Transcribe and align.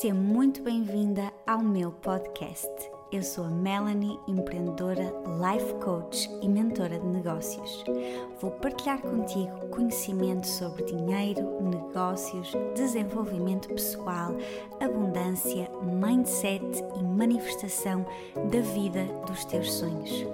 Seja 0.00 0.14
muito 0.14 0.60
bem-vinda 0.62 1.32
ao 1.46 1.62
meu 1.62 1.92
podcast. 1.92 2.68
Eu 3.12 3.22
sou 3.22 3.44
a 3.44 3.48
Melanie, 3.48 4.18
empreendedora, 4.26 5.12
life 5.38 5.72
coach 5.74 6.28
e 6.42 6.48
mentora 6.48 6.98
de 6.98 7.06
negócios. 7.06 7.84
Vou 8.40 8.50
partilhar 8.50 9.00
contigo 9.00 9.68
conhecimento 9.68 10.46
sobre 10.48 10.84
dinheiro, 10.84 11.62
negócios, 11.62 12.52
desenvolvimento 12.74 13.68
pessoal, 13.68 14.34
abundância, 14.80 15.70
mindset 15.82 16.64
e 16.98 17.02
manifestação 17.02 18.04
da 18.50 18.60
vida 18.60 19.04
dos 19.26 19.44
teus 19.44 19.72
sonhos. 19.72 20.26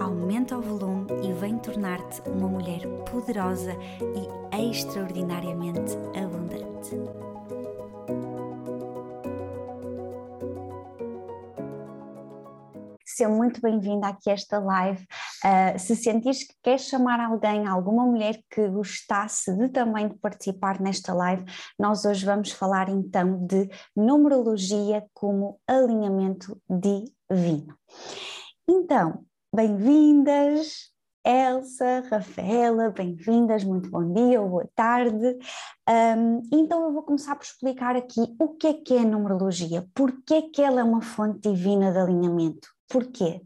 Aumenta 0.00 0.56
o 0.56 0.62
volume 0.62 1.06
e 1.28 1.32
vem 1.32 1.58
tornar-te 1.58 2.22
uma 2.28 2.48
mulher 2.48 2.86
poderosa 3.10 3.76
e 4.00 4.70
extraordinariamente 4.70 5.94
abundante. 6.14 7.27
Seja 13.18 13.28
muito 13.28 13.60
bem-vinda 13.60 14.06
aqui 14.06 14.30
a 14.30 14.34
esta 14.34 14.60
live. 14.60 15.04
Uh, 15.44 15.76
se 15.76 15.96
sentires 15.96 16.44
que 16.44 16.54
queres 16.62 16.82
chamar 16.82 17.18
alguém, 17.18 17.66
alguma 17.66 18.06
mulher 18.06 18.38
que 18.48 18.68
gostasse 18.68 19.52
de 19.56 19.68
também 19.70 20.06
de 20.06 20.16
participar 20.18 20.80
nesta 20.80 21.12
live, 21.12 21.44
nós 21.76 22.04
hoje 22.04 22.24
vamos 22.24 22.52
falar 22.52 22.88
então 22.88 23.44
de 23.44 23.68
numerologia 23.96 25.04
como 25.12 25.58
alinhamento 25.66 26.56
divino. 26.70 27.76
Então, 28.68 29.24
bem-vindas, 29.52 30.92
Elsa, 31.26 32.04
Rafaela, 32.08 32.90
bem-vindas, 32.90 33.64
muito 33.64 33.90
bom 33.90 34.12
dia 34.12 34.40
ou 34.40 34.48
boa 34.48 34.68
tarde. 34.76 35.36
Um, 35.88 36.42
então 36.52 36.84
eu 36.84 36.92
vou 36.92 37.02
começar 37.02 37.34
por 37.34 37.44
explicar 37.44 37.96
aqui 37.96 38.20
o 38.38 38.50
que 38.50 38.68
é 38.68 38.74
que 38.74 38.94
é 38.94 39.00
a 39.00 39.04
numerologia, 39.04 39.84
porque 39.92 40.34
é 40.34 40.42
que 40.42 40.62
ela 40.62 40.80
é 40.80 40.84
uma 40.84 41.02
fonte 41.02 41.50
divina 41.50 41.90
de 41.90 41.98
alinhamento. 41.98 42.77
Porquê? 42.88 43.42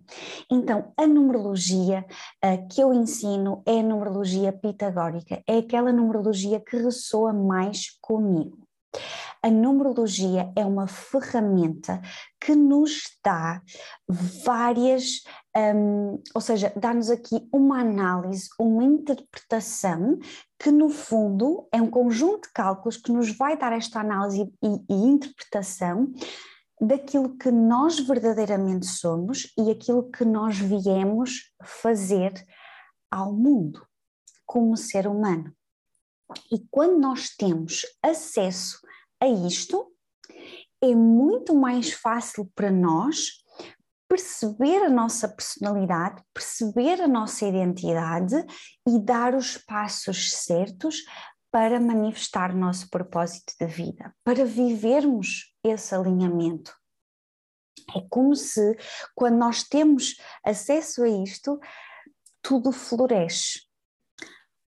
Então, 0.50 0.92
a 0.96 1.06
numerologia 1.06 2.06
uh, 2.44 2.68
que 2.68 2.80
eu 2.80 2.94
ensino 2.94 3.60
é 3.66 3.80
a 3.80 3.82
numerologia 3.82 4.52
pitagórica, 4.52 5.42
é 5.46 5.58
aquela 5.58 5.92
numerologia 5.92 6.60
que 6.60 6.76
ressoa 6.76 7.32
mais 7.32 7.98
comigo. 8.00 8.58
A 9.42 9.50
numerologia 9.50 10.52
é 10.54 10.64
uma 10.64 10.86
ferramenta 10.86 12.00
que 12.40 12.54
nos 12.54 13.18
dá 13.24 13.60
várias, 14.08 15.24
um, 15.56 16.22
ou 16.32 16.40
seja, 16.40 16.72
dá-nos 16.76 17.10
aqui 17.10 17.48
uma 17.52 17.80
análise, 17.80 18.48
uma 18.56 18.84
interpretação 18.84 20.20
que 20.56 20.70
no 20.70 20.88
fundo 20.88 21.66
é 21.72 21.82
um 21.82 21.90
conjunto 21.90 22.46
de 22.46 22.52
cálculos 22.52 22.96
que 22.96 23.10
nos 23.10 23.36
vai 23.36 23.58
dar 23.58 23.72
esta 23.72 23.98
análise 23.98 24.48
e, 24.62 24.68
e 24.88 24.94
interpretação 24.94 26.12
daquilo 26.82 27.38
que 27.38 27.50
nós 27.50 28.00
verdadeiramente 28.00 28.86
somos 28.86 29.52
e 29.56 29.70
aquilo 29.70 30.10
que 30.10 30.24
nós 30.24 30.58
viemos 30.58 31.52
fazer 31.62 32.32
ao 33.08 33.32
mundo 33.32 33.86
como 34.44 34.76
ser 34.76 35.06
humano. 35.06 35.54
E 36.50 36.58
quando 36.70 36.98
nós 36.98 37.28
temos 37.36 37.82
acesso 38.02 38.80
a 39.20 39.28
isto, 39.28 39.92
é 40.82 40.92
muito 40.94 41.54
mais 41.54 41.92
fácil 41.92 42.50
para 42.54 42.70
nós 42.70 43.42
perceber 44.08 44.82
a 44.82 44.90
nossa 44.90 45.28
personalidade, 45.28 46.22
perceber 46.34 47.00
a 47.00 47.08
nossa 47.08 47.46
identidade 47.46 48.34
e 48.86 48.98
dar 48.98 49.34
os 49.34 49.56
passos 49.56 50.32
certos 50.32 51.04
para 51.52 51.78
manifestar 51.78 52.54
nosso 52.54 52.88
propósito 52.88 53.52
de 53.60 53.66
vida, 53.66 54.16
para 54.24 54.42
vivermos 54.42 55.54
esse 55.62 55.94
alinhamento. 55.94 56.74
É 57.94 58.00
como 58.08 58.34
se, 58.34 58.76
quando 59.14 59.36
nós 59.36 59.62
temos 59.62 60.16
acesso 60.42 61.02
a 61.02 61.08
isto, 61.08 61.60
tudo 62.40 62.72
floresce. 62.72 63.66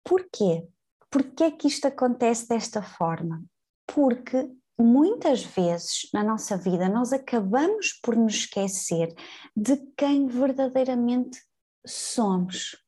Porquê? 0.03 0.67
Porquê 1.09 1.53
que 1.53 1.69
isto 1.69 1.87
acontece 1.87 2.49
desta 2.49 2.83
forma? 2.83 3.45
Porque 3.87 4.51
muitas 4.77 5.45
vezes 5.45 6.09
na 6.13 6.25
nossa 6.25 6.57
vida 6.57 6.89
nós 6.89 7.13
acabamos 7.13 7.93
por 8.03 8.17
nos 8.17 8.35
esquecer 8.35 9.15
de 9.57 9.77
quem 9.97 10.27
verdadeiramente 10.27 11.41
somos 11.87 12.84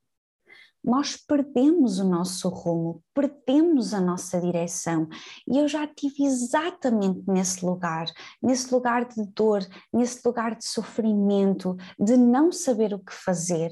nós 0.87 1.17
perdemos 1.17 1.99
o 1.99 2.09
nosso 2.09 2.49
rumo, 2.49 3.03
perdemos 3.13 3.93
a 3.93 4.01
nossa 4.01 4.41
direção. 4.41 5.09
E 5.49 5.59
eu 5.59 5.67
já 5.67 5.85
estive 5.85 6.25
exatamente 6.25 7.25
nesse 7.27 7.67
lugar, 7.67 8.07
nesse 8.41 8.73
lugar 8.73 9.05
de 9.05 9.27
dor, 9.27 9.67
nesse 9.93 10.21
lugar 10.25 10.55
de 10.55 10.65
sofrimento, 10.65 11.77
de 11.99 12.17
não 12.17 12.53
saber 12.53 12.95
o 12.95 13.01
que 13.01 13.13
fazer. 13.13 13.71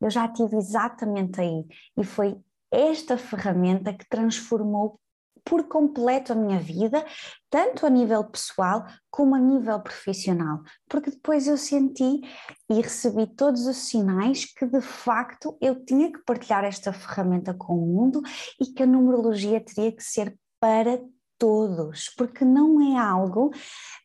Eu 0.00 0.08
já 0.08 0.24
estive 0.24 0.56
exatamente 0.56 1.40
aí 1.40 1.66
e 1.98 2.04
foi 2.04 2.38
esta 2.70 3.18
ferramenta 3.18 3.92
que 3.92 4.08
transformou 4.08 4.98
por 5.46 5.68
completo 5.68 6.32
a 6.32 6.36
minha 6.36 6.58
vida, 6.58 7.06
tanto 7.48 7.86
a 7.86 7.90
nível 7.90 8.24
pessoal 8.24 8.84
como 9.08 9.36
a 9.36 9.38
nível 9.38 9.80
profissional, 9.80 10.60
porque 10.88 11.10
depois 11.10 11.46
eu 11.46 11.56
senti 11.56 12.20
e 12.68 12.80
recebi 12.80 13.28
todos 13.28 13.66
os 13.66 13.76
sinais 13.76 14.44
que 14.44 14.66
de 14.66 14.80
facto 14.80 15.56
eu 15.60 15.84
tinha 15.84 16.12
que 16.12 16.18
partilhar 16.24 16.64
esta 16.64 16.92
ferramenta 16.92 17.54
com 17.54 17.74
o 17.74 17.86
mundo 17.86 18.20
e 18.60 18.66
que 18.66 18.82
a 18.82 18.86
numerologia 18.86 19.60
teria 19.60 19.92
que 19.92 20.02
ser 20.02 20.36
para 20.58 21.00
todos, 21.38 22.08
porque 22.16 22.44
não 22.44 22.80
é 22.80 22.98
algo 22.98 23.50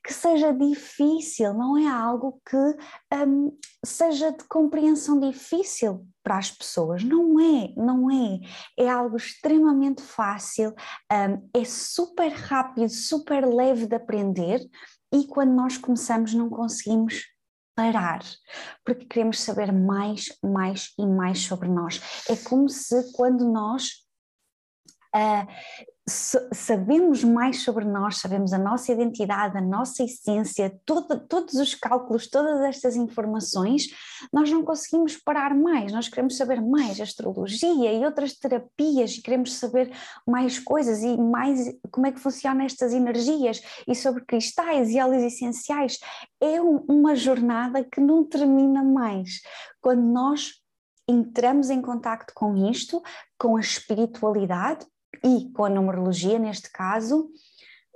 que 0.03 0.13
seja 0.13 0.53
difícil, 0.53 1.53
não 1.53 1.77
é 1.77 1.87
algo 1.87 2.41
que 2.45 2.57
um, 3.15 3.57
seja 3.85 4.31
de 4.31 4.43
compreensão 4.45 5.19
difícil 5.19 6.07
para 6.23 6.37
as 6.37 6.51
pessoas. 6.51 7.03
Não 7.03 7.39
é, 7.39 7.73
não 7.75 8.09
é. 8.09 8.39
É 8.77 8.89
algo 8.89 9.17
extremamente 9.17 10.01
fácil, 10.01 10.73
um, 11.11 11.49
é 11.53 11.63
super 11.65 12.29
rápido, 12.29 12.89
super 12.89 13.45
leve 13.45 13.85
de 13.85 13.95
aprender 13.95 14.59
e 15.13 15.27
quando 15.27 15.53
nós 15.53 15.77
começamos 15.77 16.33
não 16.33 16.49
conseguimos 16.49 17.25
parar, 17.75 18.21
porque 18.85 19.05
queremos 19.05 19.39
saber 19.39 19.71
mais, 19.71 20.25
mais 20.43 20.93
e 20.97 21.05
mais 21.05 21.39
sobre 21.39 21.69
nós. 21.69 22.01
É 22.29 22.35
como 22.35 22.69
se 22.69 23.11
quando 23.13 23.49
nós 23.49 24.01
Uh, 25.13 25.45
sabemos 26.07 27.23
mais 27.23 27.63
sobre 27.63 27.85
nós, 27.85 28.17
sabemos 28.17 28.53
a 28.53 28.57
nossa 28.57 28.91
identidade, 28.91 29.57
a 29.57 29.61
nossa 29.61 30.03
essência, 30.03 30.75
todo, 30.83 31.19
todos 31.27 31.53
os 31.55 31.75
cálculos, 31.75 32.27
todas 32.27 32.61
estas 32.61 32.95
informações, 32.95 33.87
nós 34.33 34.49
não 34.49 34.63
conseguimos 34.63 35.15
parar 35.15 35.55
mais, 35.55 35.91
nós 35.91 36.09
queremos 36.09 36.37
saber 36.37 36.59
mais 36.59 36.99
astrologia 36.99 37.93
e 37.93 38.03
outras 38.03 38.33
terapias 38.33 39.11
e 39.11 39.21
queremos 39.21 39.53
saber 39.53 39.91
mais 40.27 40.57
coisas 40.57 41.03
e 41.03 41.17
mais 41.17 41.71
como 41.91 42.07
é 42.07 42.11
que 42.11 42.19
funcionam 42.19 42.65
estas 42.65 42.93
energias 42.93 43.61
e 43.87 43.93
sobre 43.93 44.25
cristais 44.25 44.89
e 44.89 44.99
óleos 44.99 45.23
essenciais. 45.23 45.99
É 46.41 46.59
um, 46.59 46.77
uma 46.89 47.15
jornada 47.15 47.83
que 47.83 48.01
não 48.01 48.23
termina 48.23 48.83
mais. 48.83 49.41
Quando 49.79 50.01
nós 50.01 50.61
entramos 51.07 51.69
em 51.69 51.81
contato 51.81 52.33
com 52.33 52.69
isto, 52.69 53.01
com 53.37 53.55
a 53.55 53.59
espiritualidade, 53.59 54.85
e 55.23 55.51
com 55.51 55.65
a 55.65 55.69
numerologia, 55.69 56.39
neste 56.39 56.71
caso, 56.71 57.29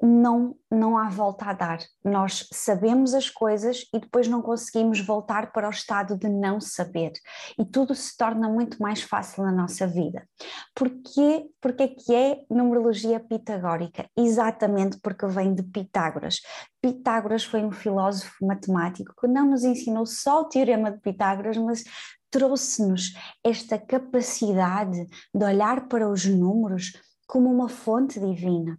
não, 0.01 0.55
não 0.69 0.97
há 0.97 1.09
volta 1.09 1.45
a 1.45 1.53
dar. 1.53 1.79
Nós 2.03 2.47
sabemos 2.51 3.13
as 3.13 3.29
coisas 3.29 3.85
e 3.93 3.99
depois 3.99 4.27
não 4.27 4.41
conseguimos 4.41 4.99
voltar 4.99 5.51
para 5.51 5.67
o 5.67 5.71
estado 5.71 6.17
de 6.17 6.27
não 6.27 6.59
saber. 6.59 7.13
E 7.57 7.65
tudo 7.65 7.95
se 7.95 8.15
torna 8.17 8.49
muito 8.49 8.81
mais 8.81 9.01
fácil 9.01 9.43
na 9.43 9.51
nossa 9.51 9.87
vida. 9.87 10.27
Porquê, 10.75 11.45
porquê 11.61 11.87
que 11.87 12.13
é 12.13 12.41
numerologia 12.49 13.19
pitagórica? 13.19 14.09
Exatamente 14.17 14.99
porque 15.01 15.25
vem 15.27 15.53
de 15.53 15.63
Pitágoras. 15.63 16.41
Pitágoras 16.81 17.43
foi 17.43 17.63
um 17.63 17.71
filósofo 17.71 18.45
matemático 18.45 19.13
que 19.19 19.27
não 19.27 19.49
nos 19.49 19.63
ensinou 19.63 20.05
só 20.05 20.41
o 20.41 20.49
teorema 20.49 20.91
de 20.91 20.99
Pitágoras, 20.99 21.57
mas 21.57 21.83
trouxe-nos 22.29 23.13
esta 23.43 23.77
capacidade 23.77 25.07
de 25.33 25.45
olhar 25.45 25.87
para 25.87 26.09
os 26.09 26.25
números 26.25 26.91
como 27.27 27.51
uma 27.51 27.69
fonte 27.69 28.19
divina. 28.19 28.77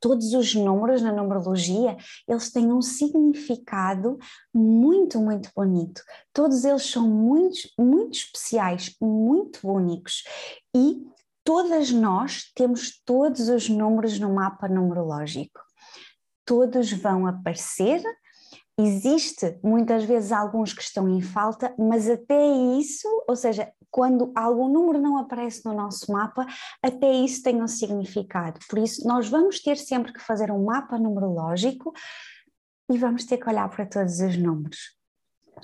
Todos 0.00 0.32
os 0.32 0.54
números 0.54 1.02
na 1.02 1.12
numerologia, 1.12 1.96
eles 2.26 2.50
têm 2.50 2.72
um 2.72 2.80
significado 2.80 4.18
muito, 4.52 5.20
muito 5.20 5.50
bonito. 5.54 6.02
Todos 6.32 6.64
eles 6.64 6.84
são 6.90 7.08
muito, 7.08 7.58
muito 7.78 8.16
especiais, 8.16 8.96
muito 9.00 9.68
únicos. 9.68 10.22
E 10.74 11.04
todas 11.42 11.90
nós 11.90 12.50
temos 12.54 13.00
todos 13.04 13.48
os 13.48 13.68
números 13.68 14.18
no 14.18 14.32
mapa 14.34 14.68
numerológico. 14.68 15.60
Todos 16.46 16.90
vão 16.92 17.26
aparecer 17.26 18.02
Existe 18.78 19.58
muitas 19.62 20.04
vezes 20.04 20.32
alguns 20.32 20.72
que 20.72 20.82
estão 20.82 21.08
em 21.08 21.20
falta, 21.20 21.72
mas 21.78 22.10
até 22.10 22.44
isso, 22.76 23.08
ou 23.28 23.36
seja, 23.36 23.72
quando 23.88 24.32
algum 24.34 24.68
número 24.68 25.00
não 25.00 25.16
aparece 25.16 25.64
no 25.64 25.72
nosso 25.72 26.10
mapa, 26.10 26.44
até 26.82 27.12
isso 27.12 27.42
tem 27.44 27.62
um 27.62 27.68
significado. 27.68 28.58
Por 28.68 28.80
isso, 28.80 29.06
nós 29.06 29.28
vamos 29.28 29.60
ter 29.60 29.76
sempre 29.76 30.12
que 30.12 30.18
fazer 30.18 30.50
um 30.50 30.64
mapa 30.64 30.98
numerológico 30.98 31.92
e 32.90 32.98
vamos 32.98 33.24
ter 33.24 33.38
que 33.38 33.48
olhar 33.48 33.70
para 33.70 33.86
todos 33.86 34.18
os 34.18 34.36
números. 34.36 34.78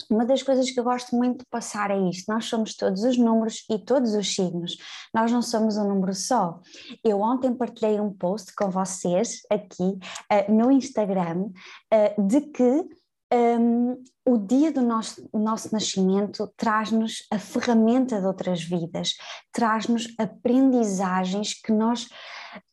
Uma 0.08 0.24
das 0.24 0.42
coisas 0.42 0.70
que 0.70 0.78
eu 0.78 0.84
gosto 0.84 1.16
muito 1.16 1.40
de 1.40 1.46
passar 1.50 1.90
é 1.90 1.98
isto: 2.08 2.32
nós 2.32 2.44
somos 2.44 2.76
todos 2.76 3.02
os 3.02 3.18
números 3.18 3.64
e 3.68 3.78
todos 3.78 4.14
os 4.14 4.32
signos, 4.32 4.76
nós 5.12 5.32
não 5.32 5.42
somos 5.42 5.76
um 5.76 5.88
número 5.88 6.14
só. 6.14 6.60
Eu 7.04 7.20
ontem 7.20 7.52
partilhei 7.52 8.00
um 8.00 8.12
post 8.12 8.54
com 8.54 8.70
vocês 8.70 9.40
aqui 9.50 9.82
uh, 9.82 10.52
no 10.52 10.70
Instagram 10.70 11.46
uh, 11.92 12.26
de 12.26 12.40
que 12.42 12.88
um, 13.32 14.02
o 14.26 14.36
dia 14.38 14.72
do 14.72 14.82
nosso, 14.82 15.28
nosso 15.32 15.72
nascimento 15.72 16.52
traz-nos 16.56 17.26
a 17.30 17.38
ferramenta 17.38 18.20
de 18.20 18.26
outras 18.26 18.62
vidas, 18.62 19.14
traz-nos 19.52 20.12
aprendizagens 20.18 21.54
que 21.54 21.72
nós, 21.72 22.08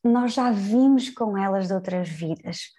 nós 0.04 0.34
já 0.34 0.52
vimos 0.52 1.10
com 1.10 1.38
elas 1.38 1.68
de 1.68 1.74
outras 1.74 2.10
vidas. 2.10 2.76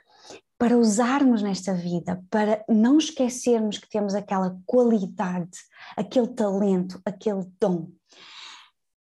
Para 0.59 0.77
usarmos 0.77 1.41
nesta 1.41 1.73
vida, 1.73 2.21
para 2.29 2.65
não 2.69 2.99
esquecermos 2.99 3.79
que 3.79 3.89
temos 3.89 4.15
aquela 4.15 4.59
qualidade, 4.67 5.57
aquele 5.97 6.27
talento, 6.27 7.01
aquele 7.05 7.45
dom. 7.61 7.89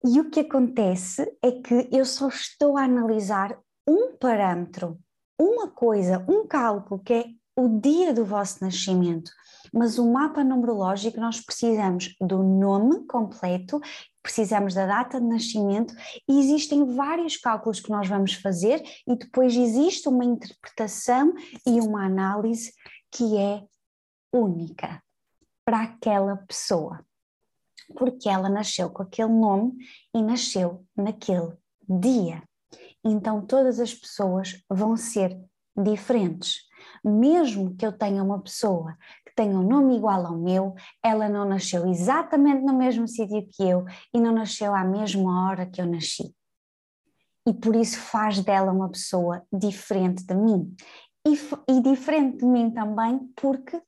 E 0.03 0.19
o 0.19 0.29
que 0.29 0.41
acontece 0.41 1.33
é 1.41 1.51
que 1.51 1.87
eu 1.91 2.03
só 2.03 2.27
estou 2.27 2.77
a 2.77 2.83
analisar 2.83 3.57
um 3.87 4.17
parâmetro, 4.17 4.99
uma 5.39 5.69
coisa, 5.69 6.25
um 6.27 6.45
cálculo 6.45 7.01
que 7.01 7.13
é 7.13 7.25
o 7.59 7.79
dia 7.79 8.13
do 8.13 8.23
vosso 8.23 8.63
nascimento, 8.63 9.31
mas 9.73 9.99
o 9.99 10.09
mapa 10.09 10.43
numerológico 10.43 11.19
nós 11.19 11.41
precisamos 11.41 12.15
do 12.21 12.41
nome 12.41 13.05
completo, 13.05 13.81
precisamos 14.23 14.73
da 14.73 14.85
data 14.85 15.19
de 15.19 15.27
nascimento 15.27 15.93
e 16.27 16.39
existem 16.39 16.85
vários 16.95 17.35
cálculos 17.35 17.81
que 17.81 17.89
nós 17.89 18.07
vamos 18.07 18.33
fazer 18.35 18.81
e 19.05 19.15
depois 19.15 19.55
existe 19.55 20.07
uma 20.07 20.23
interpretação 20.23 21.33
e 21.67 21.81
uma 21.81 22.05
análise 22.05 22.71
que 23.11 23.37
é 23.37 23.61
única 24.33 25.03
para 25.65 25.81
aquela 25.81 26.37
pessoa, 26.37 27.05
porque 27.97 28.29
ela 28.29 28.49
nasceu 28.49 28.89
com 28.89 29.03
aquele 29.03 29.33
nome 29.33 29.73
e 30.15 30.21
nasceu 30.21 30.85
naquele 30.95 31.57
dia. 31.87 32.41
Então 33.03 33.45
todas 33.45 33.79
as 33.81 33.93
pessoas 33.93 34.63
vão 34.69 34.95
ser 34.95 35.37
diferentes 35.75 36.68
mesmo 37.03 37.75
que 37.75 37.85
eu 37.85 37.91
tenha 37.91 38.23
uma 38.23 38.39
pessoa 38.41 38.97
que 39.25 39.33
tenha 39.35 39.57
um 39.57 39.67
nome 39.67 39.97
igual 39.97 40.25
ao 40.25 40.37
meu, 40.37 40.75
ela 41.03 41.29
não 41.29 41.45
nasceu 41.45 41.87
exatamente 41.87 42.63
no 42.63 42.77
mesmo 42.77 43.07
sítio 43.07 43.47
que 43.51 43.63
eu 43.63 43.85
e 44.13 44.19
não 44.19 44.33
nasceu 44.33 44.73
à 44.73 44.83
mesma 44.83 45.47
hora 45.47 45.65
que 45.65 45.81
eu 45.81 45.85
nasci. 45.85 46.33
E 47.47 47.53
por 47.53 47.75
isso 47.75 47.99
faz 47.99 48.43
dela 48.43 48.71
uma 48.71 48.89
pessoa 48.89 49.43
diferente 49.51 50.23
de 50.23 50.35
mim. 50.35 50.75
E, 51.25 51.33
e 51.71 51.81
diferente 51.81 52.37
de 52.37 52.45
mim 52.45 52.71
também 52.71 53.19
porque 53.35 53.81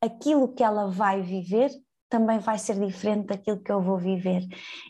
aquilo 0.00 0.52
que 0.54 0.62
ela 0.62 0.90
vai 0.90 1.22
viver 1.22 1.70
também 2.08 2.38
vai 2.38 2.58
ser 2.58 2.78
diferente 2.78 3.26
daquilo 3.26 3.60
que 3.60 3.72
eu 3.72 3.82
vou 3.82 3.98
viver. 3.98 4.46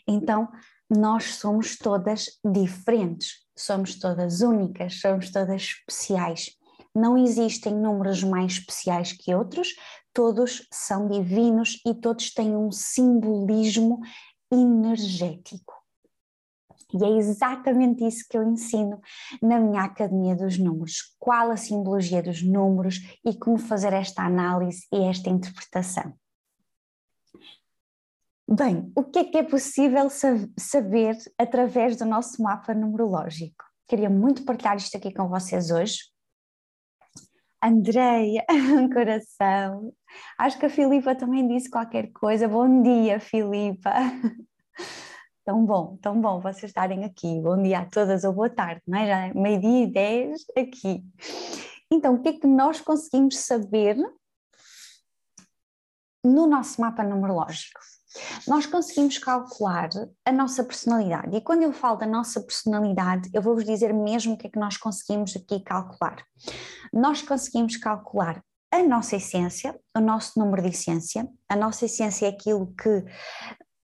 Então, 0.07 0.47
nós 0.89 1.35
somos 1.35 1.77
todas 1.77 2.25
diferentes, 2.45 3.45
somos 3.57 3.99
todas 3.99 4.41
únicas, 4.41 4.99
somos 4.99 5.31
todas 5.31 5.61
especiais. 5.61 6.51
Não 6.97 7.15
existem 7.15 7.75
números 7.75 8.23
mais 8.23 8.53
especiais 8.53 9.13
que 9.13 9.31
outros, 9.31 9.75
todos 10.11 10.67
são 10.73 11.07
divinos 11.07 11.79
e 11.85 11.93
todos 11.93 12.33
têm 12.33 12.55
um 12.55 12.71
simbolismo 12.71 13.99
energético. 14.51 15.75
E 16.91 17.05
é 17.05 17.17
exatamente 17.17 18.03
isso 18.03 18.25
que 18.27 18.35
eu 18.35 18.41
ensino 18.41 18.99
na 19.39 19.59
minha 19.59 19.83
Academia 19.83 20.35
dos 20.35 20.57
Números. 20.57 21.15
Qual 21.19 21.51
a 21.51 21.55
simbologia 21.55 22.23
dos 22.23 22.41
números 22.41 22.99
e 23.23 23.37
como 23.37 23.59
fazer 23.59 23.93
esta 23.93 24.23
análise 24.23 24.87
e 24.91 25.03
esta 25.03 25.29
interpretação. 25.29 26.11
Bem, 28.49 28.91
o 28.95 29.03
que 29.03 29.19
é 29.19 29.23
que 29.23 29.37
é 29.37 29.43
possível 29.43 30.07
saber 30.57 31.15
através 31.37 31.95
do 31.95 32.05
nosso 32.05 32.41
mapa 32.41 32.73
numerológico? 32.73 33.63
Queria 33.87 34.09
muito 34.09 34.43
partilhar 34.45 34.77
isto 34.77 34.97
aqui 34.97 35.13
com 35.13 35.27
vocês 35.27 35.69
hoje, 35.69 35.99
Andreia, 37.63 38.45
um 38.79 38.89
coração. 38.89 39.93
Acho 40.37 40.59
que 40.59 40.65
a 40.65 40.69
Filipa 40.69 41.15
também 41.15 41.47
disse 41.47 41.69
qualquer 41.69 42.11
coisa. 42.11 42.47
Bom 42.47 42.83
dia, 42.83 43.19
Filipa. 43.19 43.91
Tão 45.43 45.65
bom, 45.65 45.97
tão 46.01 46.19
bom 46.19 46.41
vocês 46.41 46.65
estarem 46.65 47.05
aqui. 47.05 47.39
Bom 47.39 47.63
dia 47.63 47.79
a 47.79 47.85
todas 47.85 48.25
ou 48.25 48.33
boa 48.33 48.49
tarde, 48.49 48.81
não 48.85 48.99
é? 48.99 49.07
Já 49.07 49.27
é 49.27 49.33
meio-dia 49.33 49.83
e 49.83 49.87
dez 49.87 50.45
aqui. 50.57 51.01
Então, 51.89 52.15
o 52.15 52.21
que 52.21 52.27
é 52.27 52.33
que 52.33 52.45
nós 52.45 52.81
conseguimos 52.81 53.37
saber 53.37 53.95
no 56.21 56.47
nosso 56.47 56.81
mapa 56.81 57.01
numerológico? 57.01 57.79
Nós 58.47 58.65
conseguimos 58.65 59.17
calcular 59.17 59.89
a 60.25 60.31
nossa 60.31 60.63
personalidade, 60.63 61.35
e 61.35 61.41
quando 61.41 61.63
eu 61.63 61.73
falo 61.73 61.97
da 61.97 62.05
nossa 62.05 62.41
personalidade, 62.41 63.29
eu 63.33 63.41
vou-vos 63.41 63.65
dizer 63.65 63.93
mesmo 63.93 64.33
o 64.33 64.37
que 64.37 64.47
é 64.47 64.49
que 64.49 64.59
nós 64.59 64.77
conseguimos 64.77 65.35
aqui 65.35 65.59
calcular. 65.59 66.23
Nós 66.93 67.21
conseguimos 67.21 67.75
calcular 67.77 68.41
a 68.71 68.83
nossa 68.83 69.15
essência, 69.15 69.77
o 69.95 69.99
nosso 69.99 70.39
número 70.39 70.61
de 70.61 70.69
essência. 70.69 71.27
A 71.49 71.55
nossa 71.55 71.85
essência 71.85 72.25
é 72.25 72.29
aquilo 72.29 72.73
que 72.81 73.03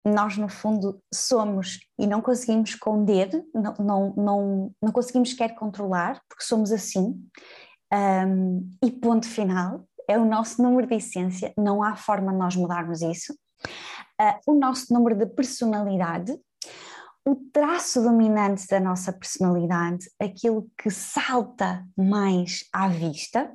nós, 0.05 0.37
no 0.37 0.49
fundo, 0.49 1.01
somos 1.13 1.79
e 1.99 2.07
não 2.07 2.21
conseguimos 2.21 2.71
esconder, 2.71 3.29
não, 3.53 3.73
não, 3.79 4.13
não, 4.15 4.71
não 4.81 4.91
conseguimos 4.91 5.31
sequer 5.31 5.55
controlar, 5.55 6.19
porque 6.27 6.43
somos 6.43 6.71
assim. 6.71 7.23
Um, 7.93 8.69
e 8.83 8.89
ponto 8.89 9.27
final, 9.27 9.85
é 10.07 10.17
o 10.17 10.25
nosso 10.25 10.61
número 10.61 10.87
de 10.87 10.95
essência, 10.95 11.53
não 11.57 11.83
há 11.83 11.95
forma 11.95 12.31
de 12.31 12.37
nós 12.37 12.55
mudarmos 12.55 13.01
isso 13.01 13.33
uh, 14.21 14.39
o 14.45 14.53
nosso 14.53 14.93
número 14.93 15.15
de 15.15 15.25
personalidade, 15.25 16.37
o 17.25 17.35
traço 17.51 18.01
dominante 18.01 18.67
da 18.67 18.79
nossa 18.79 19.13
personalidade, 19.13 20.09
aquilo 20.19 20.69
que 20.77 20.89
salta 20.89 21.85
mais 21.97 22.65
à 22.73 22.87
vista, 22.87 23.51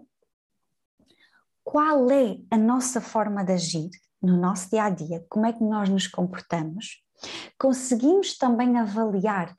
qual 1.64 2.10
é 2.10 2.38
a 2.50 2.56
nossa 2.56 3.00
forma 3.00 3.44
de 3.44 3.52
agir 3.52 3.90
no 4.22 4.36
nosso 4.40 4.70
dia 4.70 4.84
a 4.84 4.90
dia, 4.90 5.24
como 5.28 5.46
é 5.46 5.52
que 5.52 5.62
nós 5.62 5.88
nos 5.88 6.06
comportamos. 6.06 7.02
Conseguimos 7.58 8.36
também 8.36 8.76
avaliar 8.76 9.54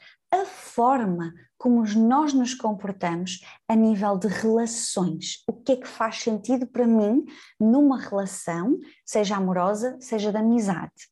forma 0.78 1.34
como 1.58 1.84
nós 1.96 2.34
nos 2.34 2.54
comportamos 2.54 3.42
a 3.68 3.76
nível 3.76 4.16
de 4.16 4.28
relações. 4.28 5.44
O 5.48 5.54
que 5.54 5.72
é 5.72 5.76
que 5.78 5.88
faz 5.88 6.22
sentido 6.22 6.68
para 6.68 6.86
mim 6.86 7.26
numa 7.60 8.00
relação, 8.00 8.78
seja 9.04 9.38
amorosa, 9.38 9.98
seja 10.00 10.31
de 10.31 10.38
amizade. 10.38 11.10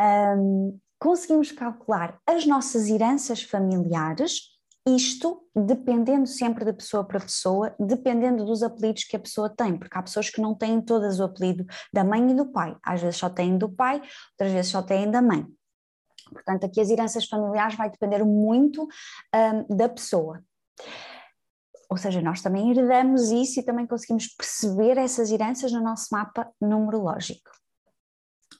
Um, 0.00 0.78
conseguimos 0.96 1.50
calcular 1.50 2.16
as 2.24 2.46
nossas 2.46 2.88
heranças 2.88 3.42
familiares, 3.42 4.52
isto 4.86 5.42
dependendo 5.56 6.28
sempre 6.28 6.64
de 6.64 6.72
pessoa 6.72 7.04
para 7.04 7.18
pessoa, 7.18 7.74
dependendo 7.80 8.44
dos 8.44 8.62
apelidos 8.62 9.02
que 9.02 9.16
a 9.16 9.20
pessoa 9.20 9.50
tem, 9.50 9.76
porque 9.76 9.98
há 9.98 10.02
pessoas 10.02 10.30
que 10.30 10.40
não 10.40 10.54
têm 10.54 10.80
todas 10.80 11.18
o 11.18 11.24
apelido 11.24 11.66
da 11.92 12.04
mãe 12.04 12.30
e 12.30 12.34
do 12.34 12.46
pai, 12.52 12.76
às 12.80 13.00
vezes 13.00 13.16
só 13.16 13.28
têm 13.28 13.58
do 13.58 13.68
pai, 13.68 14.00
outras 14.32 14.52
vezes 14.52 14.70
só 14.70 14.82
têm 14.82 15.10
da 15.10 15.20
mãe. 15.20 15.44
Portanto, 16.32 16.64
aqui 16.64 16.80
as 16.80 16.90
heranças 16.90 17.26
familiares 17.26 17.76
vai 17.76 17.90
depender 17.90 18.24
muito 18.24 18.82
um, 18.82 19.76
da 19.76 19.88
pessoa. 19.88 20.42
Ou 21.92 21.96
seja, 21.98 22.22
nós 22.22 22.40
também 22.40 22.70
herdamos 22.70 23.30
isso 23.30 23.60
e 23.60 23.62
também 23.62 23.86
conseguimos 23.86 24.26
perceber 24.28 24.96
essas 24.96 25.30
heranças 25.30 25.70
no 25.72 25.82
nosso 25.82 26.08
mapa 26.10 26.50
numerológico. 26.58 27.50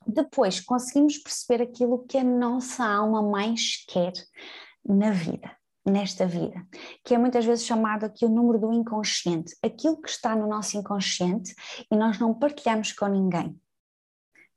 Depois, 0.06 0.60
conseguimos 0.60 1.16
perceber 1.18 1.62
aquilo 1.62 2.04
que 2.06 2.18
a 2.18 2.24
nossa 2.24 2.84
alma 2.84 3.22
mais 3.22 3.84
quer 3.88 4.12
na 4.84 5.12
vida, 5.12 5.50
nesta 5.86 6.26
vida, 6.26 6.62
que 7.04 7.14
é 7.14 7.18
muitas 7.18 7.44
vezes 7.44 7.64
chamado 7.64 8.04
aqui 8.04 8.24
o 8.24 8.28
número 8.28 8.58
do 8.58 8.72
inconsciente, 8.72 9.56
aquilo 9.62 10.00
que 10.00 10.10
está 10.10 10.36
no 10.36 10.46
nosso 10.46 10.76
inconsciente 10.76 11.54
e 11.90 11.96
nós 11.96 12.18
não 12.18 12.34
partilhamos 12.34 12.92
com 12.92 13.06
ninguém. 13.06 13.58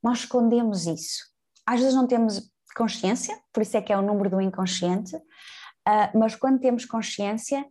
Nós 0.02 0.18
escondemos 0.18 0.86
isso. 0.86 1.24
Às 1.64 1.80
vezes 1.80 1.94
não 1.94 2.06
temos 2.06 2.50
consciência, 2.76 3.36
por 3.52 3.62
isso 3.62 3.76
é 3.76 3.82
que 3.82 3.92
é 3.92 3.96
o 3.96 4.02
número 4.02 4.28
do 4.28 4.40
inconsciente, 4.40 5.16
uh, 5.16 6.18
mas 6.18 6.36
quando 6.36 6.60
temos 6.60 6.84
consciência, 6.84 7.64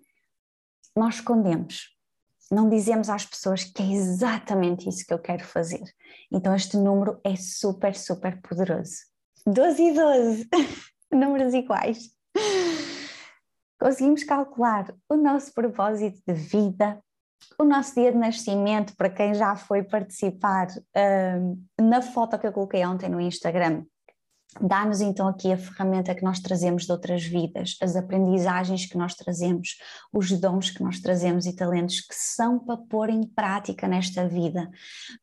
nós 0.96 1.16
escondemos. 1.16 1.94
Não 2.52 2.70
dizemos 2.70 3.10
às 3.10 3.26
pessoas 3.26 3.64
que 3.64 3.82
é 3.82 3.92
exatamente 3.92 4.88
isso 4.88 5.06
que 5.06 5.14
eu 5.14 5.20
quero 5.20 5.44
fazer. 5.44 5.84
Então, 6.32 6.56
este 6.56 6.78
número 6.78 7.20
é 7.24 7.36
super, 7.36 7.96
super 7.96 8.40
poderoso. 8.42 8.96
12 9.46 9.84
e 9.84 9.94
12, 9.94 10.50
números 11.12 11.54
iguais. 11.54 12.10
Conseguimos 13.80 14.24
calcular 14.24 14.94
o 15.10 15.16
nosso 15.16 15.54
propósito 15.54 16.20
de 16.28 16.34
vida, 16.34 17.00
o 17.60 17.64
nosso 17.64 17.96
dia 17.96 18.12
de 18.12 18.18
nascimento, 18.18 18.96
para 18.96 19.10
quem 19.10 19.34
já 19.34 19.56
foi 19.56 19.84
participar 19.84 20.68
uh, 20.70 21.84
na 21.84 22.02
foto 22.02 22.40
que 22.40 22.48
eu 22.48 22.54
coloquei 22.54 22.86
ontem 22.86 23.10
no 23.10 23.20
Instagram, 23.20 23.84
dá-nos 24.62 25.02
então 25.02 25.28
aqui 25.28 25.52
a 25.52 25.58
ferramenta 25.58 26.16
que 26.16 26.24
nós 26.24 26.40
trazemos 26.40 26.86
de 26.86 26.92
outras 26.92 27.24
vidas, 27.24 27.78
as 27.82 27.96
aprendizagens 27.96 28.86
que 28.86 28.98
nós 28.98 29.14
trazemos, 29.14 29.78
os 30.14 30.32
dons 30.32 30.70
que 30.70 30.82
nós 30.84 31.00
trazemos 31.00 31.46
e 31.46 31.56
talentos 31.56 32.02
que 32.02 32.16
são 32.16 32.60
para 32.60 32.78
pôr 32.78 33.10
em 33.10 33.24
prática 33.24 33.88
nesta 33.88 34.28
vida. 34.28 34.70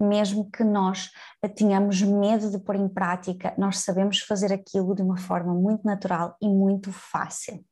Mesmo 0.01 0.51
que 0.51 0.63
nós 0.63 1.11
tenhamos 1.57 2.03
medo 2.03 2.51
de 2.51 2.59
pôr 2.59 2.77
em 2.77 2.89
prática, 2.89 3.55
nós 3.57 3.79
sabemos 3.79 4.21
fazer 4.21 4.53
aquilo 4.53 4.95
de 4.95 5.03
uma 5.03 5.17
forma 5.17 5.55
muito 5.55 5.85
natural 5.85 6.37
e 6.41 6.49
muito 6.49 6.93
fácil. 6.93 7.65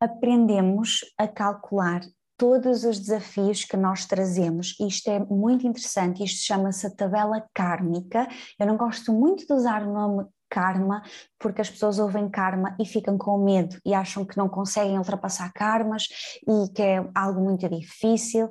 Aprendemos 0.00 1.00
a 1.18 1.28
calcular 1.28 2.00
todos 2.44 2.84
os 2.84 3.00
desafios 3.00 3.64
que 3.64 3.74
nós 3.74 4.04
trazemos. 4.04 4.76
Isto 4.78 5.08
é 5.08 5.18
muito 5.18 5.66
interessante, 5.66 6.22
isto 6.22 6.44
chama-se 6.44 6.94
tabela 6.94 7.42
kármica. 7.54 8.28
Eu 8.60 8.66
não 8.66 8.76
gosto 8.76 9.14
muito 9.14 9.46
de 9.46 9.52
usar 9.54 9.82
o 9.82 9.90
nome 9.90 10.26
karma, 10.50 11.02
porque 11.38 11.62
as 11.62 11.70
pessoas 11.70 11.98
ouvem 11.98 12.28
karma 12.28 12.76
e 12.78 12.84
ficam 12.84 13.16
com 13.16 13.42
medo 13.42 13.78
e 13.82 13.94
acham 13.94 14.26
que 14.26 14.36
não 14.36 14.46
conseguem 14.46 14.98
ultrapassar 14.98 15.50
karmas 15.54 16.06
e 16.46 16.70
que 16.74 16.82
é 16.82 17.10
algo 17.14 17.40
muito 17.40 17.66
difícil, 17.66 18.50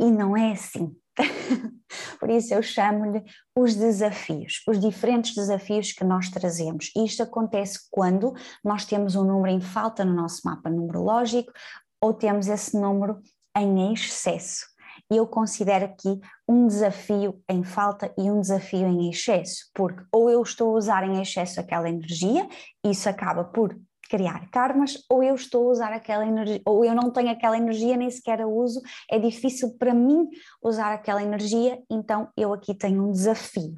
e 0.00 0.10
não 0.10 0.34
é 0.34 0.52
assim. 0.52 0.90
Por 2.18 2.30
isso 2.30 2.54
eu 2.54 2.62
chamo-lhe 2.62 3.22
os 3.54 3.74
desafios, 3.74 4.62
os 4.66 4.80
diferentes 4.80 5.34
desafios 5.34 5.92
que 5.92 6.02
nós 6.02 6.30
trazemos. 6.30 6.90
Isto 6.96 7.24
acontece 7.24 7.80
quando 7.90 8.32
nós 8.64 8.86
temos 8.86 9.16
um 9.16 9.24
número 9.24 9.54
em 9.54 9.60
falta 9.60 10.02
no 10.02 10.14
nosso 10.14 10.40
mapa 10.46 10.70
numerológico 10.70 11.52
ou 12.00 12.12
temos 12.14 12.48
esse 12.48 12.78
número 12.78 13.20
em 13.56 13.92
excesso. 13.92 14.66
Eu 15.10 15.26
considero 15.26 15.86
aqui 15.86 16.20
um 16.46 16.66
desafio 16.66 17.42
em 17.48 17.62
falta 17.62 18.12
e 18.18 18.30
um 18.30 18.40
desafio 18.40 18.86
em 18.86 19.08
excesso, 19.08 19.70
porque 19.74 20.02
ou 20.12 20.28
eu 20.28 20.42
estou 20.42 20.74
a 20.74 20.78
usar 20.78 21.04
em 21.04 21.20
excesso 21.20 21.60
aquela 21.60 21.88
energia, 21.88 22.46
isso 22.84 23.08
acaba 23.08 23.44
por 23.44 23.74
criar 24.08 24.50
karmas, 24.50 25.04
ou 25.08 25.22
eu 25.22 25.34
estou 25.34 25.68
a 25.68 25.72
usar 25.72 25.92
aquela 25.92 26.26
energia, 26.26 26.60
ou 26.64 26.84
eu 26.84 26.94
não 26.94 27.10
tenho 27.10 27.30
aquela 27.30 27.56
energia, 27.56 27.96
nem 27.96 28.10
sequer 28.10 28.40
a 28.40 28.46
uso, 28.46 28.80
é 29.10 29.18
difícil 29.18 29.76
para 29.78 29.94
mim 29.94 30.28
usar 30.62 30.92
aquela 30.92 31.22
energia, 31.22 31.80
então 31.90 32.28
eu 32.36 32.52
aqui 32.52 32.74
tenho 32.74 33.06
um 33.06 33.12
desafio. 33.12 33.74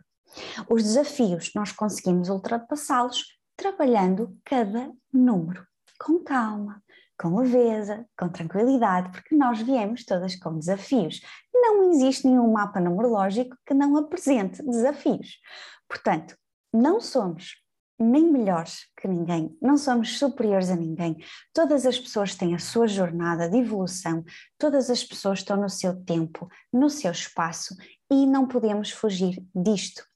Os 0.69 0.83
desafios 0.83 1.50
nós 1.55 1.73
conseguimos 1.73 2.29
ultrapassá-los 2.29 3.25
trabalhando 3.57 4.37
cada 4.45 4.91
número 5.12 5.67
com 5.99 6.19
calma, 6.21 6.83
com 7.21 7.37
leveza, 7.39 8.07
com 8.19 8.31
tranquilidade, 8.31 9.11
porque 9.12 9.37
nós 9.37 9.61
viemos 9.61 10.07
todas 10.07 10.35
com 10.37 10.59
desafios. 10.59 11.21
Não 11.53 11.91
existe 11.91 12.27
nenhum 12.27 12.50
mapa 12.50 12.81
numerológico 12.81 13.55
que 13.67 13.75
não 13.75 13.95
apresente 13.99 14.62
desafios. 14.62 15.39
Portanto, 15.87 16.35
não 16.73 16.99
somos 16.99 17.57
nem 17.99 18.33
melhores 18.33 18.87
que 18.99 19.07
ninguém, 19.07 19.55
não 19.61 19.77
somos 19.77 20.19
superiores 20.19 20.71
a 20.71 20.77
ninguém. 20.77 21.19
Todas 21.53 21.85
as 21.85 21.99
pessoas 21.99 22.35
têm 22.35 22.55
a 22.55 22.59
sua 22.59 22.89
jornada 22.89 23.50
de 23.50 23.59
evolução, 23.59 24.25
todas 24.57 24.89
as 24.89 25.05
pessoas 25.05 25.41
estão 25.41 25.59
no 25.59 25.69
seu 25.69 26.03
tempo, 26.03 26.49
no 26.73 26.89
seu 26.89 27.12
espaço 27.12 27.77
e 28.11 28.25
não 28.27 28.49
podemos 28.49 28.91
fugir 28.91 29.45
disto. 29.55 30.10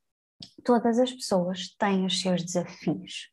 Todas 0.65 0.99
as 0.99 1.13
pessoas 1.13 1.75
têm 1.79 2.07
os 2.07 2.21
seus 2.21 2.43
desafios 2.43 3.31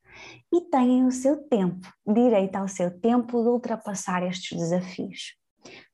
e 0.53 0.61
têm 0.69 1.05
o 1.05 1.11
seu 1.11 1.37
tempo, 1.47 1.87
direito 2.05 2.57
ao 2.57 2.67
seu 2.67 2.99
tempo 2.99 3.41
de 3.41 3.47
ultrapassar 3.47 4.21
estes 4.23 4.57
desafios. 4.57 5.37